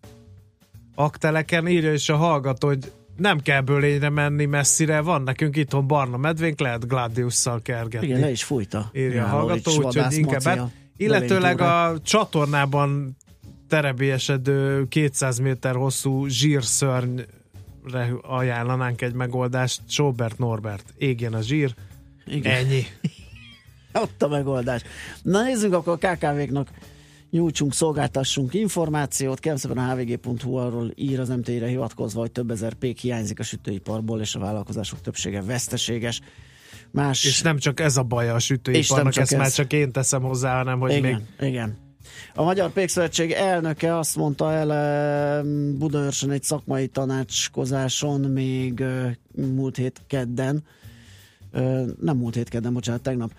[0.95, 6.17] akteleken, írja is a hallgató, hogy nem kell bölényre menni messzire, van nekünk itthon barna
[6.17, 8.07] medvénk, lehet Gladiusszal kergetni.
[8.07, 8.89] Igen, le is fújta.
[8.93, 13.17] írja a hallgató, úgyhogy inkább hát, illetőleg a csatornában
[13.67, 17.25] terebélyesedő 200 méter hosszú zsírszörnyre
[18.21, 19.81] ajánlanánk egy megoldást.
[19.87, 21.73] Sobert Norbert, égjen a zsír.
[22.25, 22.53] Igen.
[22.53, 22.83] Ennyi.
[24.03, 24.81] Ott a megoldás.
[25.21, 26.69] Na nézzük akkor a KKV-knak
[27.29, 29.39] nyújtsunk, szolgáltassunk információt.
[29.39, 33.43] Kérem szépen a hvg.hu arról ír az MT-re hivatkozva, hogy több ezer pék hiányzik a
[33.43, 36.21] sütőiparból, és a vállalkozások többsége veszteséges.
[36.91, 37.25] Más...
[37.25, 39.39] És nem csak ez a baja a sütőiparnak, ezt ez.
[39.39, 41.77] már csak én teszem hozzá, hanem hogy igen, még igen.
[42.33, 45.43] A Magyar Pékszövetség elnöke azt mondta el
[45.77, 48.83] Budaörsön egy szakmai tanácskozáson még
[49.35, 50.63] múlt hét kedden,
[52.01, 53.31] nem múlt hét kedden, bocsánat, tegnap,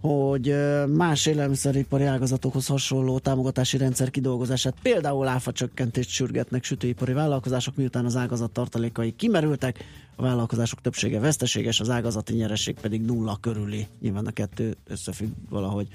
[0.00, 0.54] hogy
[0.86, 8.16] más élelmiszeripari ágazatokhoz hasonló támogatási rendszer kidolgozását, például áfa csökkentést sürgetnek sütőipari vállalkozások, miután az
[8.16, 9.84] ágazat tartalékai kimerültek,
[10.16, 13.86] a vállalkozások többsége veszteséges, az ágazati nyereség pedig nulla körüli.
[14.00, 15.88] Nyilván a kettő összefügg valahogy.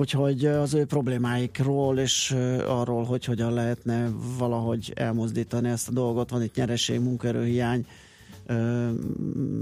[0.00, 2.36] Úgyhogy az ő problémáikról és
[2.66, 6.30] arról, hogy hogyan lehetne valahogy elmozdítani ezt a dolgot.
[6.30, 7.86] Van itt nyereség, munkaerőhiány,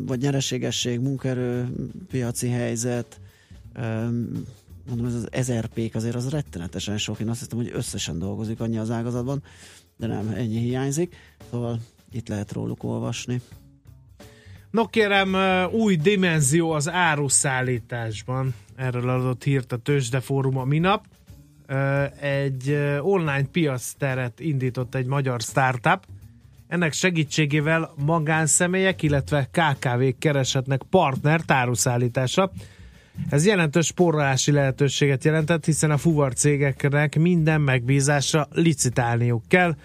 [0.07, 1.69] vagy nyereségesség, munkaerő,
[2.09, 3.21] piaci helyzet,
[4.89, 7.21] mondom, ez az 1000 pék azért az rettenetesen sok.
[7.21, 9.43] Én azt hiszem, hogy összesen dolgozik annyi az ágazatban,
[9.97, 11.17] de nem, ennyi hiányzik.
[11.51, 11.81] Szóval
[12.13, 13.41] itt lehet róluk olvasni.
[14.71, 15.37] No kérem,
[15.71, 18.55] új dimenzió az áruszállításban.
[18.77, 21.05] Erről adott hírt a Tőzsdefórum a minap.
[22.21, 26.05] Egy online piacteret indított egy magyar startup.
[26.69, 32.51] Ennek segítségével magánszemélyek, illetve KKV-k kereshetnek partner áruszállításra.
[33.29, 39.77] Ez jelentős spórolási lehetőséget jelentett, hiszen a fuvar cégeknek minden megbízásra licitálniuk kell.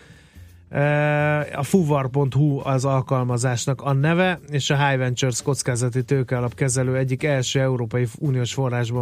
[1.55, 8.07] A fuvar.hu az alkalmazásnak a neve, és a High Ventures kockázati tőkealapkezelő egyik első Európai
[8.17, 8.55] Uniós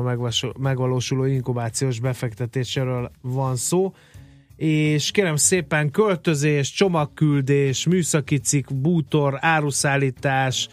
[0.04, 3.94] megvaso- megvalósuló inkubációs befektetéséről van szó.
[4.56, 10.70] És kérem szépen költözés, csomagküldés, műszaki cikk, bútor, áruszállítás,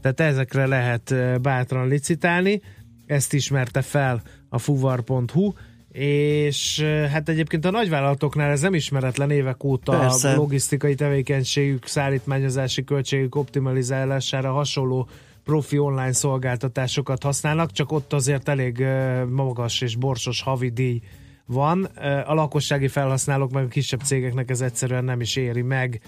[0.00, 2.60] tehát ezekre lehet eh, bátran licitálni.
[3.06, 5.52] Ezt ismerte fel a fuvar.hu
[5.98, 6.80] és
[7.10, 10.32] hát egyébként a nagyvállalatoknál ez nem ismeretlen évek óta Persze.
[10.32, 15.08] a logisztikai tevékenységük, szállítmányozási költségük optimalizálására hasonló
[15.44, 18.84] profi online szolgáltatásokat használnak, csak ott azért elég
[19.30, 21.00] magas és borsos havidíj
[21.46, 21.88] van.
[21.94, 26.00] Eh, A lakossági felhasználók meg a kisebb cégeknek ez egyszerűen nem is éri meg.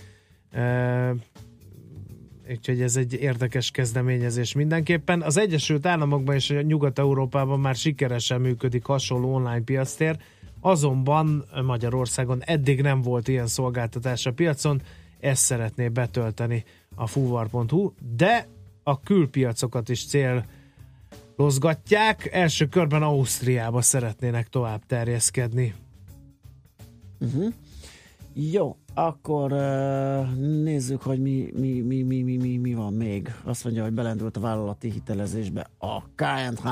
[2.50, 5.22] Úgyhogy ez egy érdekes kezdeményezés mindenképpen.
[5.22, 10.18] Az Egyesült Államokban és Nyugat-Európában már sikeresen működik hasonló online piactér,
[10.60, 14.82] azonban Magyarországon eddig nem volt ilyen szolgáltatás a piacon,
[15.20, 18.48] ezt szeretné betölteni a fuvar.hu, de
[18.82, 20.06] a külpiacokat is
[21.36, 22.28] célozgatják.
[22.32, 25.74] Első körben Ausztriába szeretnének tovább terjeszkedni.
[27.20, 27.52] Uh-huh.
[28.34, 29.50] Jó, akkor
[30.38, 33.34] nézzük, hogy mi, mi, mi, mi, mi, mi, mi van még.
[33.44, 36.68] Azt mondja, hogy belendült a vállalati hitelezésbe a KNH.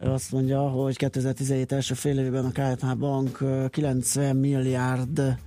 [0.00, 5.38] Azt mondja, hogy 2017 első fél évben a KNH Bank ö, 90 milliárd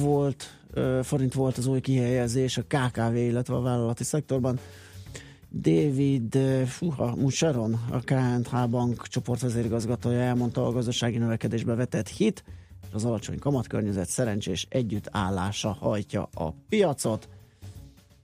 [0.00, 0.58] volt,
[1.02, 4.58] forint volt az új kihelyezés a KKV, illetve a vállalati szektorban.
[5.50, 12.44] David fuha, Musharon, a KNH Bank csoportvezérigazgatója elmondta, a gazdasági növekedésbe vetett hit,
[12.92, 17.28] az alacsony kamatkörnyezet szerencsés együttállása hajtja a piacot.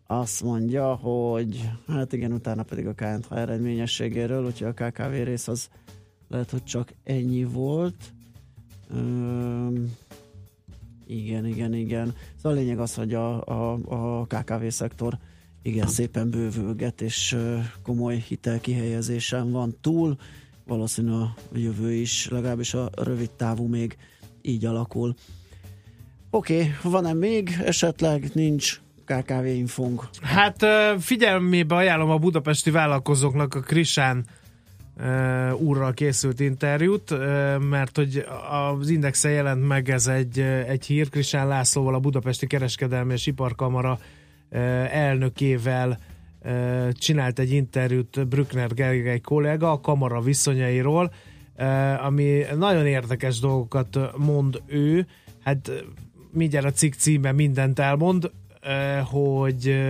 [0.06, 5.68] Azt mondja, hogy hát igen, utána pedig a KNH eredményességéről, úgyhogy a KKV rész az
[6.28, 8.12] lehet, hogy csak ennyi volt.
[8.94, 9.96] Üm,
[11.06, 12.14] igen, igen, igen.
[12.36, 13.78] Szóval a lényeg az, hogy a, a,
[14.20, 15.18] a KKV szektor
[15.62, 17.36] igen szépen bővülget, és
[17.82, 20.16] komoly hitelkihelyezésen van túl.
[20.66, 23.96] Valószínű a jövő is, legalábbis a rövid távú még
[24.42, 25.14] így alakul.
[26.30, 27.58] Oké, okay, van-e még?
[27.64, 30.08] Esetleg nincs KKV infónk.
[30.20, 30.66] Hát
[30.98, 34.24] figyelmébe ajánlom a budapesti vállalkozóknak a Krisán
[34.96, 38.24] ö, úrral készült interjút, ö, mert hogy
[38.78, 43.98] az Indexen jelent meg ez egy, egy hír, Krisán Lászlóval, a Budapesti Kereskedelmi és Iparkamara
[44.50, 44.58] ö,
[44.90, 45.98] elnökével
[46.92, 51.12] csinált egy interjút Brückner Gergely kollega a kamara viszonyairól,
[51.98, 55.06] ami nagyon érdekes dolgokat mond ő,
[55.44, 55.74] hát ö,
[56.32, 58.30] mindjárt a cikk címe mindent elmond,
[59.04, 59.80] hogy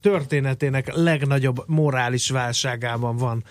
[0.00, 3.44] történetének legnagyobb morális válságában van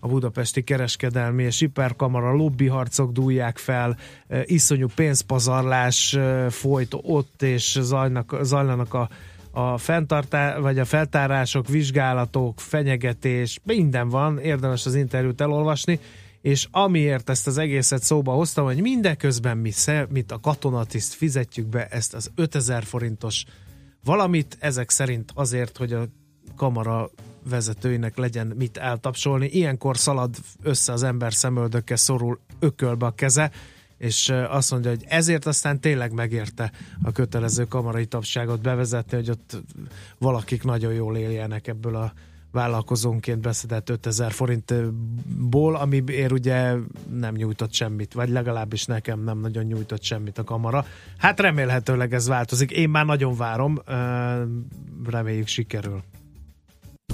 [0.00, 2.32] a budapesti kereskedelmi és iparkamara.
[2.32, 3.96] Lobbyharcok dúlják fel,
[4.44, 6.18] iszonyú pénzpazarlás
[6.48, 9.08] folyt ott, és zajnak, zajlanak a,
[9.50, 16.00] a fenntartá, vagy a feltárások, vizsgálatok, fenyegetés, minden van, érdemes az interjút elolvasni,
[16.46, 19.72] és amiért ezt az egészet szóba hoztam, hogy mindeközben mi,
[20.08, 23.44] mit a katonatiszt fizetjük be ezt az 5000 forintos
[24.04, 26.08] valamit, ezek szerint azért, hogy a
[26.56, 27.10] kamara
[27.48, 29.46] vezetőinek legyen mit eltapsolni.
[29.46, 33.50] Ilyenkor szalad össze az ember szemöldöke, szorul ökölbe a keze,
[33.98, 36.72] és azt mondja, hogy ezért aztán tényleg megérte
[37.02, 39.62] a kötelező kamarai tapságot bevezetni, hogy ott
[40.18, 42.12] valakik nagyon jól éljenek ebből a
[42.52, 46.74] vállalkozónként beszedett 5000 forintból, amiért ugye
[47.10, 50.84] nem nyújtott semmit, vagy legalábbis nekem nem nagyon nyújtott semmit a kamara.
[51.18, 52.70] Hát remélhetőleg ez változik.
[52.70, 53.78] Én már nagyon várom,
[55.06, 56.02] reméljük sikerül.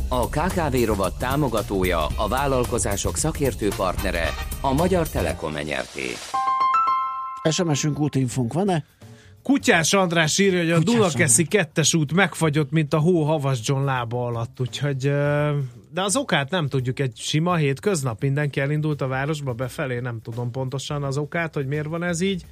[0.08, 4.28] A KKV rovat támogatója, a vállalkozások szakértő partnere,
[4.60, 6.06] a Magyar Telekom nyerté.
[7.50, 8.84] SMS-ünk útinfónk van-e?
[9.42, 13.84] Kutyás András írja, hogy a Kutyás Dunakeszi kettes út megfagyott, mint a hó havas John
[13.84, 15.12] lába alatt, úgyhogy
[15.92, 20.50] de az okát nem tudjuk, egy sima hétköznap mindenki elindult a városba befelé, nem tudom
[20.50, 22.44] pontosan az okát, hogy miért van ez így,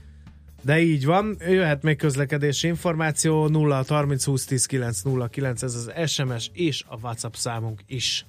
[0.62, 5.74] de így van, jöhet még közlekedési információ 0 30 20 10 9 0 9, ez
[5.74, 8.26] az SMS és a WhatsApp számunk is.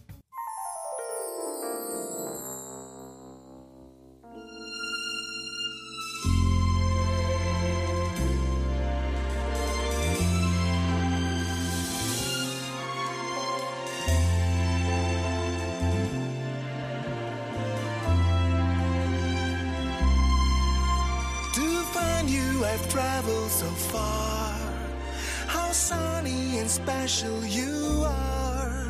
[27.22, 28.90] Special you are.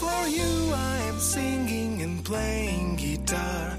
[0.00, 3.76] For you I am singing and playing guitar.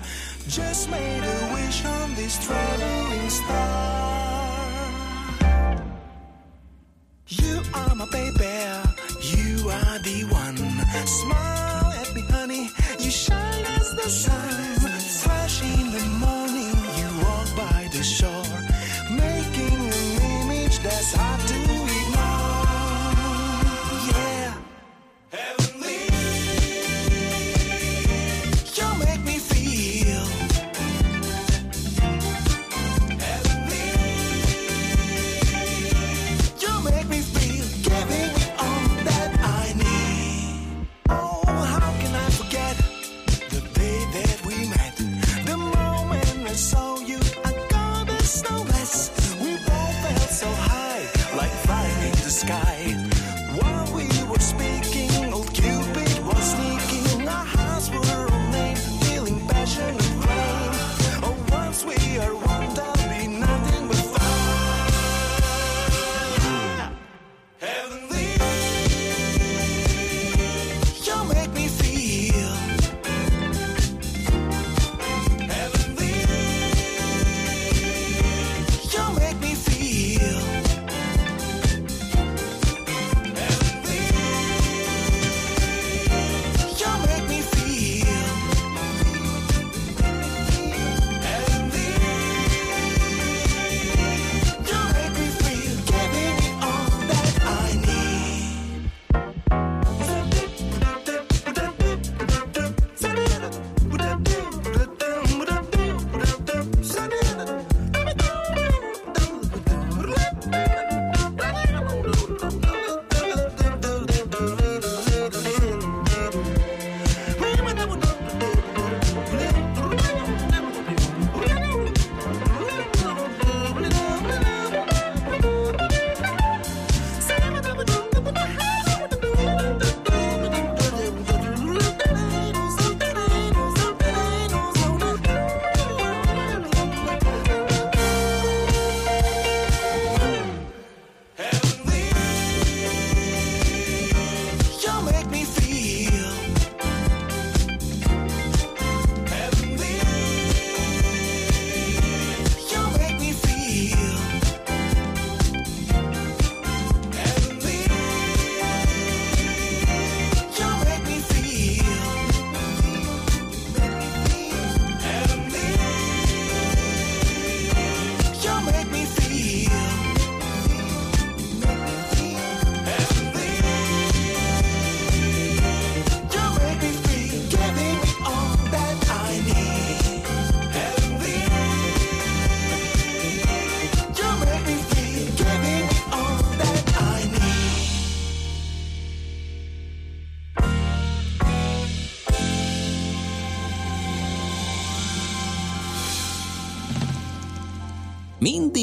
[0.47, 4.37] Just made a wish on this traveling star.
[7.27, 8.55] You are my baby,
[9.33, 10.57] you are the one.
[11.07, 12.69] Smile at me, honey,
[12.99, 14.66] you shine as the sun.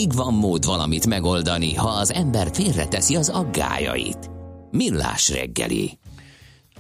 [0.05, 4.31] Mindig van mód valamit megoldani, ha az ember félreteszi az aggájait.
[4.71, 5.91] Millás reggeli.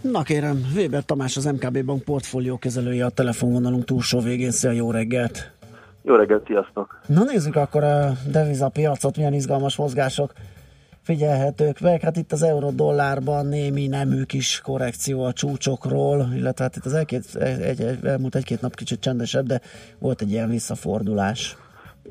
[0.00, 4.50] Na kérem, Weber Tamás az MKB Bank portfólió kezelője a telefonvonalunk túlsó végén.
[4.50, 5.52] Szia, jó reggelt!
[6.02, 7.00] Jó reggelt, sziasztok!
[7.06, 10.32] Na nézzük akkor a devizapiacot, milyen izgalmas mozgások
[11.02, 12.00] figyelhetők meg.
[12.00, 17.34] Hát itt az euró-dollárban némi nemű kis korrekció a csúcsokról, illetve hát itt az elkét,
[17.34, 19.60] egy, egy, elmúlt egy-két nap kicsit csendesebb, de
[19.98, 21.56] volt egy ilyen visszafordulás.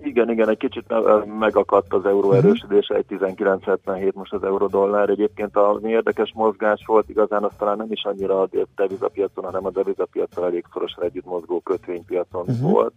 [0.03, 5.09] Igen, igen, egy kicsit me- megakadt az euró erősödése, egy 1977 most az euró-dollár.
[5.09, 9.69] Egyébként a érdekes mozgás volt, igazán az talán nem is annyira a devizapiacon, hanem a
[9.71, 12.71] devizapiacon elég szorosan együtt mozgó kötvénypiacon Mhm.
[12.71, 12.93] volt.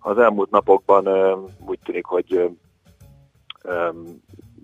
[0.00, 1.08] Az elmúlt napokban
[1.66, 2.50] úgy tűnik, hogy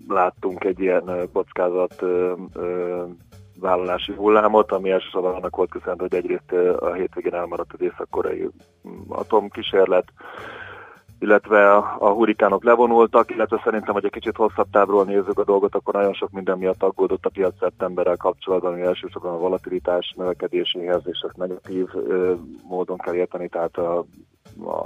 [0.07, 2.03] láttunk egy ilyen kockázat
[3.59, 8.49] vállalási hullámot, ami elsősorban annak volt köszönhető, hogy egyrészt a hétvégén elmaradt az észak-koreai
[8.87, 10.05] mm, atomkísérlet,
[11.23, 15.75] illetve a, a hurikánok levonultak, illetve szerintem, hogy egy kicsit hosszabb távról nézzük a dolgot,
[15.75, 21.01] akkor nagyon sok minden miatt aggódott a piac szeptemberrel kapcsolatban, ami elsősorban a volatilitás növekedéséhez,
[21.05, 22.33] és ezt negatív ö,
[22.67, 24.05] módon kell érteni, tehát a,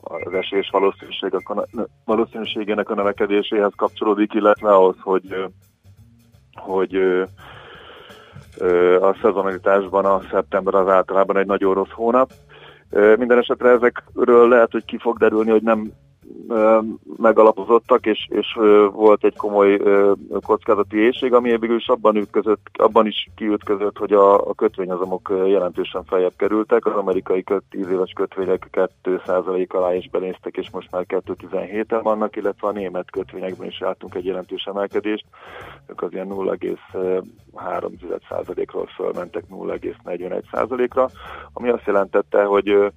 [0.01, 1.65] az esés valószínűség, a,
[2.05, 5.45] valószínűségének a növekedéséhez kapcsolódik, illetve ahhoz, hogy,
[6.53, 6.95] hogy
[9.01, 12.31] a szezonalitásban a szeptember az általában egy nagyon rossz hónap.
[13.17, 15.91] Minden esetre ezekről lehet, hogy ki fog derülni, hogy nem
[17.17, 18.57] megalapozottak, és, és
[18.91, 19.81] volt egy komoly
[20.45, 26.03] kockázati éjség, ami végül is abban, ütközött, abban is kiütközött, hogy a, a kötvényhozamok jelentősen
[26.03, 26.85] feljebb kerültek.
[26.85, 28.67] Az amerikai köt, 10 éves kötvények
[29.03, 34.15] 2% alá is benéztek, és most már 2,17-en vannak, illetve a német kötvényekben is láttunk
[34.15, 35.25] egy jelentős emelkedést.
[35.87, 41.09] Ők az ilyen 0,3%-ról fölmentek 0,41%-ra,
[41.53, 42.91] ami azt jelentette, hogy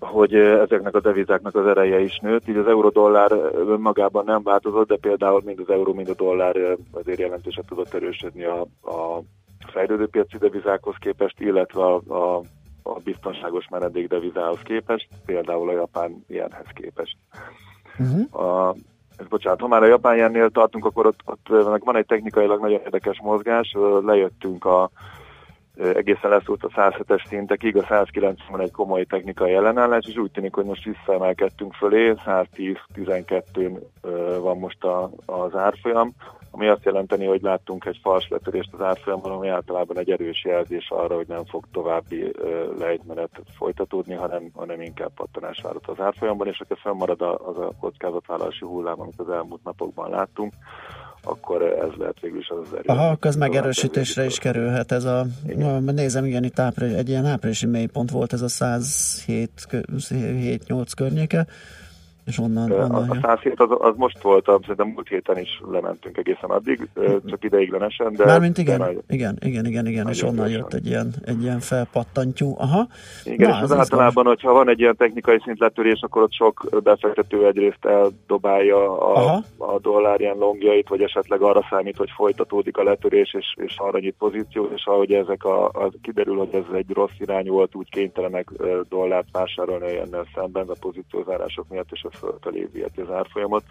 [0.00, 4.96] hogy ezeknek a devizáknak az ereje is nőtt, így az euró-dollár önmagában nem változott, de
[4.96, 6.56] például mind az euró, mind a dollár
[6.90, 9.22] azért jelentősen tudott erősödni a, a
[9.66, 12.42] fejlődő piaci devizákhoz képest, illetve a, a,
[12.82, 17.16] a biztonságos menedék devizához képest, például a japán ilyenhez képest.
[17.98, 18.44] Uh-huh.
[18.44, 18.74] A,
[19.16, 21.48] ez bocsánat, ha már a japán ilyennél tartunk, akkor ott, ott
[21.84, 24.90] van egy technikailag nagyon érdekes mozgás, lejöttünk a
[25.76, 30.64] egészen leszúrt a 107-es szintekig, a 190 egy komoly technikai ellenállás, és úgy tűnik, hogy
[30.64, 33.80] most visszaemelkedtünk fölé, 110-12
[34.40, 36.14] van most a, az árfolyam,
[36.54, 40.90] ami azt jelenteni, hogy láttunk egy fals letörést az árfolyamon, ami általában egy erős jelzés
[40.90, 42.32] arra, hogy nem fog további
[42.78, 48.64] lejtmenet folytatódni, hanem, hanem inkább pattanás várat az árfolyamban, és akkor fennmarad az a kockázatvállalási
[48.64, 50.52] hullám, amit az elmúlt napokban láttunk,
[51.24, 52.82] akkor ez lehet végül is az az erő.
[52.86, 55.82] Aha, akkor ez megerősítésre is kerülhet ez a, igen.
[55.82, 61.46] nézem, igen, itt április, egy ilyen áprilisi mélypont volt ez a 107-8 környéke,
[62.26, 62.70] és onnan...
[62.70, 66.88] A, onnan a 107 az, az most volt, szerintem múlt héten is lementünk egészen addig,
[67.26, 68.24] csak ideiglenesen, de...
[68.24, 71.60] Mármint igen, de nagy, igen, igen, igen, igen, és onnan jött egy ilyen, egy ilyen
[71.60, 72.54] felpattantyú.
[72.58, 72.86] Aha.
[73.24, 77.46] Igen, Na, és az általában, hogyha van egy ilyen technikai szintletörés, akkor ott sok befektető
[77.46, 83.34] egyrészt eldobálja a, a dollár ilyen longjait, vagy esetleg arra számít, hogy folytatódik a letörés,
[83.34, 87.18] és, és arra nyit pozíciót, és ahogy ezek a, a, kiderül, hogy ez egy rossz
[87.18, 88.50] irány volt, úgy kénytelenek
[88.88, 93.64] dollárt vásárolni ennél szemben a pozíciózárások miatt, és fölfelé viheti az árfolyamot,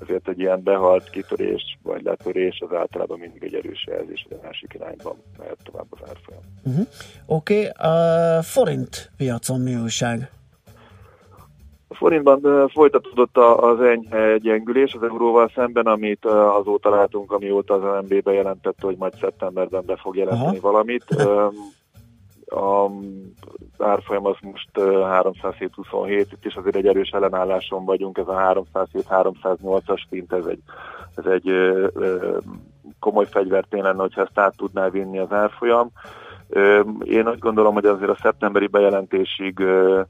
[0.00, 4.44] ezért egy ilyen behalt kitörés vagy letörés az általában mindig egy erős jelzés, hogy a
[4.46, 6.40] másik irányban mehet tovább az árfolyam.
[6.64, 6.86] Uh-huh.
[7.26, 7.90] Oké, okay.
[7.90, 10.30] a forint piacon mi újság?
[11.88, 18.22] A forintban folytatódott az enyhe gyengülés az euróval szemben, amit azóta látunk, amióta az MNB
[18.22, 20.70] bejelentette, hogy majd szeptemberben be fog jelenteni Aha.
[20.70, 21.04] valamit.
[22.52, 22.90] a
[23.78, 30.32] árfolyam az most 307-27, itt is azért egy erős ellenálláson vagyunk, ez a 307-308-as szint,
[30.32, 30.60] ez egy,
[31.14, 31.50] ez egy
[33.00, 35.90] komoly fegyvertény lenne, hogyha ezt át tudná vinni az árfolyam.
[37.04, 40.00] Én úgy gondolom, hogy azért a szeptemberi bejelentésig, ö,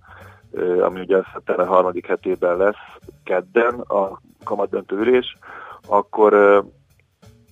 [0.51, 5.37] ö, ami ugye szeptember harmadik hetében lesz, kedden a kamatdöntő ülés,
[5.89, 6.63] akkor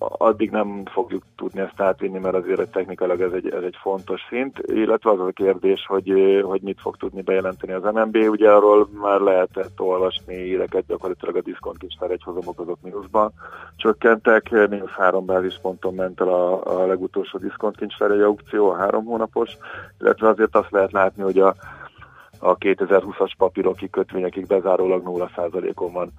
[0.01, 4.59] addig nem fogjuk tudni ezt átvinni, mert azért technikailag ez egy, ez egy fontos szint,
[4.65, 6.13] illetve az a kérdés, hogy,
[6.43, 11.41] hogy mit fog tudni bejelenteni az MNB, ugye arról már lehetett olvasni híreket, gyakorlatilag a
[11.41, 13.31] diszkontkincstár egy hozamok azok mínuszban
[13.75, 19.57] csökkentek, mínusz három bázisponton ment el a, a legutolsó diszkontkincstár egy aukció, a három hónapos,
[19.99, 21.55] illetve azért azt lehet látni, hogy a
[22.43, 26.11] a 2020-as papírokig, kötvényekig bezárólag 0%-on van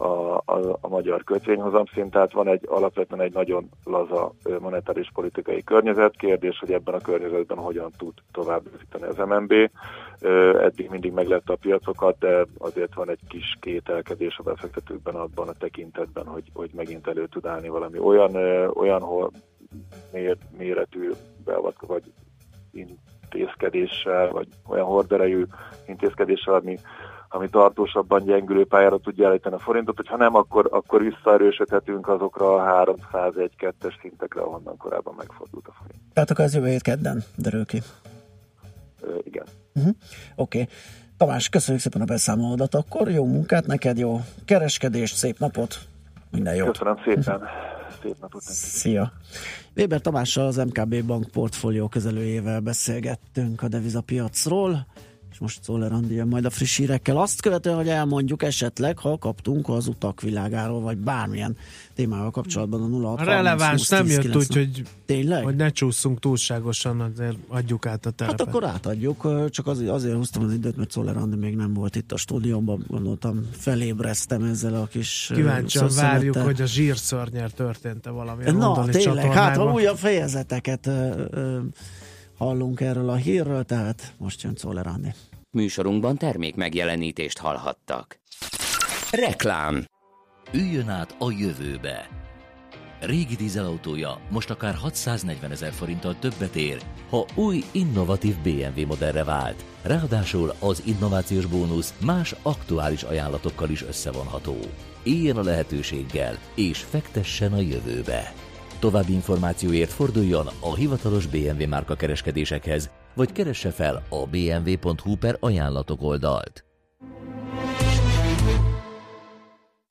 [0.00, 6.16] a, a, a magyar kötvényhozamszint, tehát van egy alapvetően egy nagyon laza monetáris politikai környezet.
[6.16, 9.52] Kérdés, hogy ebben a környezetben hogyan tud tovább üzíteni az MNB.
[10.60, 15.52] Eddig mindig meglett a piacokat, de azért van egy kis kételkedés a befektetőkben abban a
[15.58, 18.34] tekintetben, hogy, hogy megint elő tud állni valami olyan,
[18.74, 19.30] olyan hol
[20.12, 21.10] mér, méretű
[21.44, 22.02] beavatko, vagy
[22.72, 25.44] intézkedéssel, vagy olyan horderejű
[25.86, 26.78] intézkedéssel, ami
[27.32, 32.84] ami tartósabban gyengülő pályára tudja állítani a forintot, hogyha nem, akkor, akkor visszaerősödhetünk azokra a
[33.12, 36.00] 301-2-es szintekre, ahonnan korábban megfordult a forint.
[36.12, 37.82] Tehát akkor ez jövő hét kedden derül ki.
[39.00, 39.44] Ö, igen.
[39.74, 39.94] Uh-huh.
[40.36, 40.60] Oké.
[40.60, 40.74] Okay.
[41.16, 45.78] Tamás, köszönjük szépen a beszámolódat, akkor jó munkát neked, jó kereskedést, szép napot,
[46.30, 46.70] minden jót.
[46.70, 47.42] Köszönöm szépen,
[48.02, 48.42] szép napot.
[48.42, 49.12] Szia.
[49.76, 54.86] Weber Tamással az MKB Bank portfólió kezelőjével beszélgettünk a devizapiacról
[55.32, 57.16] és most Szoller Andi jön majd a friss hírekkel.
[57.16, 61.56] Azt követően, hogy elmondjuk esetleg, ha kaptunk az utak világáról, vagy bármilyen
[61.94, 65.44] témával kapcsolatban a 0 A releváns nem jött úgy, hogy, Tényleg?
[65.44, 68.40] hogy ne csúszunk túlságosan, azért adjuk át a terepet.
[68.40, 71.96] Hát akkor átadjuk, csak azért, azért húztam az időt, mert Szoller Andi még nem volt
[71.96, 78.44] itt a stúdióban, gondoltam felébreztem ezzel a kis Kíváncsian várjuk, hogy a zsírszörnyel történt-e valami.
[78.50, 81.58] Na, tényleg, hát ha újabb fejezeteket ö, ö,
[82.40, 85.14] hallunk erről a hírről, tehát most jön Czoller Andi.
[85.50, 88.18] Műsorunkban termék megjelenítést hallhattak.
[89.10, 89.84] Reklám
[90.52, 92.08] Üljön át a jövőbe.
[93.00, 99.64] Régi dízelautója most akár 640 ezer forinttal többet ér, ha új, innovatív BMW modellre vált.
[99.82, 104.56] Ráadásul az innovációs bónusz más aktuális ajánlatokkal is összevonható.
[105.02, 108.32] Éljen a lehetőséggel, és fektessen a jövőbe.
[108.80, 116.02] További információért forduljon a hivatalos BMW márka kereskedésekhez, vagy keresse fel a bmw.hu per ajánlatok
[116.02, 116.64] oldalt.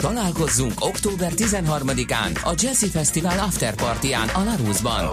[0.03, 5.05] Találkozzunk október 13-án a Jazzy Fesztivál Afterpartyán a Larusban.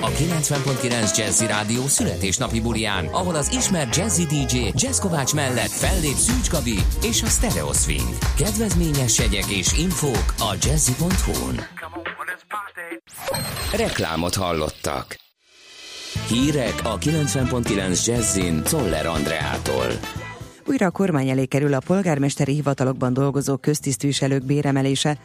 [0.00, 6.16] A 90.9 Jazzy Rádió születésnapi bulián, ahol az ismert Jazzy DJ Jazz Kovács mellett fellép
[6.16, 8.18] Szűcs Gabi és a Stereo Swing.
[8.36, 11.60] Kedvezményes jegyek és infók a jazzy.hu-n.
[13.76, 15.16] Reklámot hallottak.
[16.28, 19.86] Hírek a 90.9 Jazzin Toller Andreától.
[20.66, 25.18] Újra a kormány elé kerül a polgármesteri hivatalokban dolgozó köztisztviselők béremelése.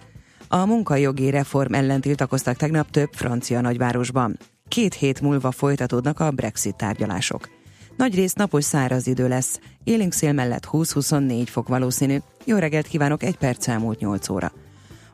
[0.47, 4.38] A munkajogi reform ellen tiltakoztak tegnap több francia nagyvárosban.
[4.67, 7.49] Két hét múlva folytatódnak a Brexit tárgyalások.
[7.97, 12.17] Nagy rész napos száraz idő lesz, élénk szél mellett 20-24 fok valószínű.
[12.45, 14.51] Jó reggelt kívánok, egy perc elmúlt 8 óra.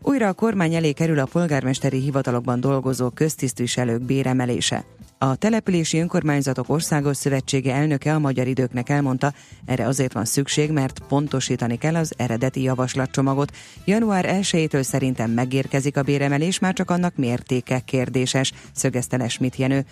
[0.05, 4.85] Újra a kormány elé kerül a polgármesteri hivatalokban dolgozó köztisztviselők béremelése.
[5.17, 9.33] A Települési Önkormányzatok Országos Szövetsége elnöke a magyar időknek elmondta,
[9.65, 13.51] erre azért van szükség, mert pontosítani kell az eredeti javaslatcsomagot.
[13.85, 19.85] Január 1-től szerintem megérkezik a béremelés, már csak annak mértéke kérdéses, szögezte le Schmidt Jenő.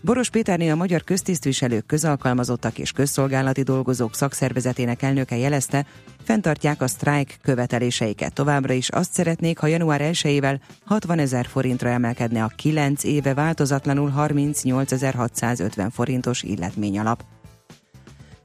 [0.00, 5.86] Boros Péterné a Magyar Köztisztviselők, Közalkalmazottak és Közszolgálati Dolgozók Szakszervezetének elnöke jelezte,
[6.24, 8.32] fenntartják a sztrájk követeléseiket.
[8.32, 14.12] Továbbra is azt szeretnék, ha január 1-ével 60 ezer forintra emelkedne a 9 éve változatlanul
[14.16, 17.24] 38.650 forintos illetmény alap.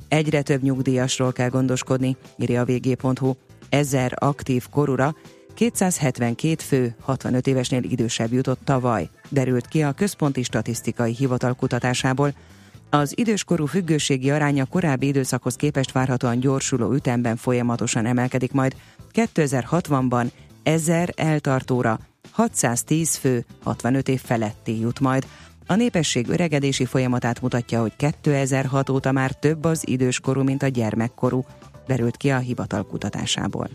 [0.08, 3.34] Egyre több nyugdíjasról kell gondoskodni, írja a vg.hu.
[3.70, 5.16] Ezer aktív korura
[5.54, 12.34] 272 fő 65 évesnél idősebb jutott tavaly, derült ki a Központi Statisztikai Hivatal kutatásából.
[12.90, 18.76] Az időskorú függőségi aránya korábbi időszakhoz képest várhatóan gyorsuló ütemben folyamatosan emelkedik majd.
[19.14, 20.32] 2060-ban
[20.64, 22.00] 1000 eltartóra
[22.32, 25.28] 610 fő 65 év feletti jut majd.
[25.66, 31.46] A népesség öregedési folyamatát mutatja, hogy 2006 óta már több az időskorú, mint a gyermekkorú,
[31.88, 33.70] derült ki a hivatal kutatásából.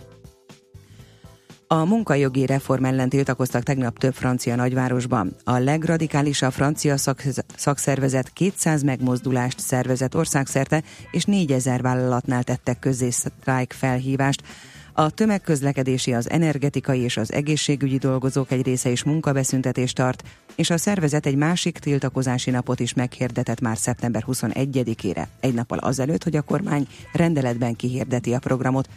[1.68, 5.36] A munkajogi reform ellen tiltakoztak tegnap több francia nagyvárosban.
[5.44, 13.72] A legradikálisabb francia szak- szakszervezet 200 megmozdulást szervezett országszerte, és 4000 vállalatnál tettek közzé sztrájk
[13.72, 14.42] felhívást.
[14.92, 20.22] A tömegközlekedési, az energetikai és az egészségügyi dolgozók egy része is munkabeszüntetést tart,
[20.54, 26.24] és a szervezet egy másik tiltakozási napot is meghirdetett már szeptember 21-ére, egy nappal azelőtt,
[26.24, 28.88] hogy a kormány rendeletben kihirdeti a programot.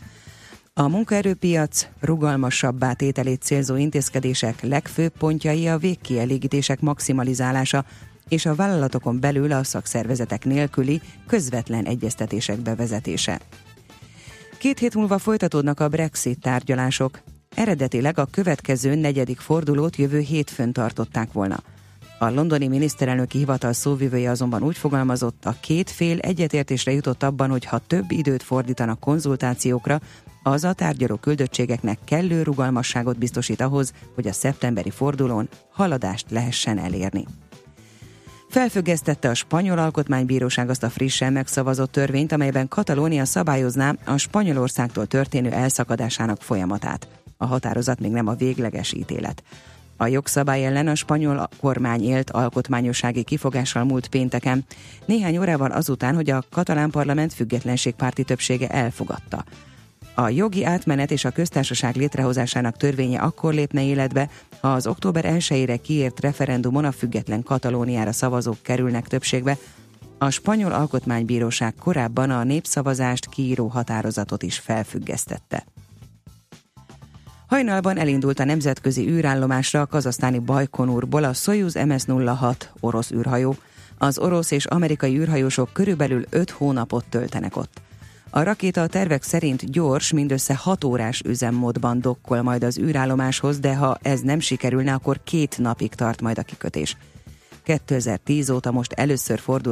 [0.80, 7.86] A munkaerőpiac rugalmasabbá tételét célzó intézkedések legfőbb pontjai a végkielégítések maximalizálása
[8.30, 13.40] és a vállalatokon belül a szakszervezetek nélküli közvetlen egyeztetések bevezetése.
[14.58, 17.20] Két hét múlva folytatódnak a Brexit tárgyalások.
[17.56, 21.60] Eredetileg a következő negyedik fordulót jövő hétfőn tartották volna.
[22.22, 27.66] A londoni miniszterelnöki hivatal szóvivője azonban úgy fogalmazott, a két fél egyetértésre jutott abban, hogy
[27.66, 30.00] ha több időt fordítanak konzultációkra,
[30.44, 37.26] az a tárgyaló küldöttségeknek kellő rugalmasságot biztosít ahhoz, hogy a szeptemberi fordulón haladást lehessen elérni.
[38.50, 45.52] Felfüggesztette a spanyol alkotmánybíróság azt a frissen megszavazott törvényt, amelyben Katalónia szabályozná a Spanyolországtól történő
[45.52, 47.08] elszakadásának folyamatát.
[47.38, 49.44] A határozat még nem a végleges ítélet.
[50.02, 54.66] A jogszabály ellen a spanyol kormány élt alkotmányossági kifogással múlt pénteken,
[55.06, 59.44] néhány órával azután, hogy a katalán parlament függetlenségpárti többsége elfogadta.
[60.14, 65.80] A jogi átmenet és a köztársaság létrehozásának törvénye akkor lépne életbe, ha az október 1-ére
[65.82, 69.58] kiírt referendumon a független Katalóniára szavazók kerülnek többségbe.
[70.18, 75.66] A spanyol alkotmánybíróság korábban a népszavazást kiíró határozatot is felfüggesztette.
[77.50, 83.56] Hajnalban elindult a nemzetközi űrállomásra a kazasztáni Bajkonurból a Soyuz MS-06 orosz űrhajó.
[83.98, 87.82] Az orosz és amerikai űrhajósok körülbelül 5 hónapot töltenek ott.
[88.30, 93.76] A rakéta a tervek szerint gyors, mindössze 6 órás üzemmódban dokkol majd az űrállomáshoz, de
[93.76, 96.98] ha ez nem sikerülne, akkor két napig tart majd a kikötés.
[97.64, 99.68] 2010 óta most először fordul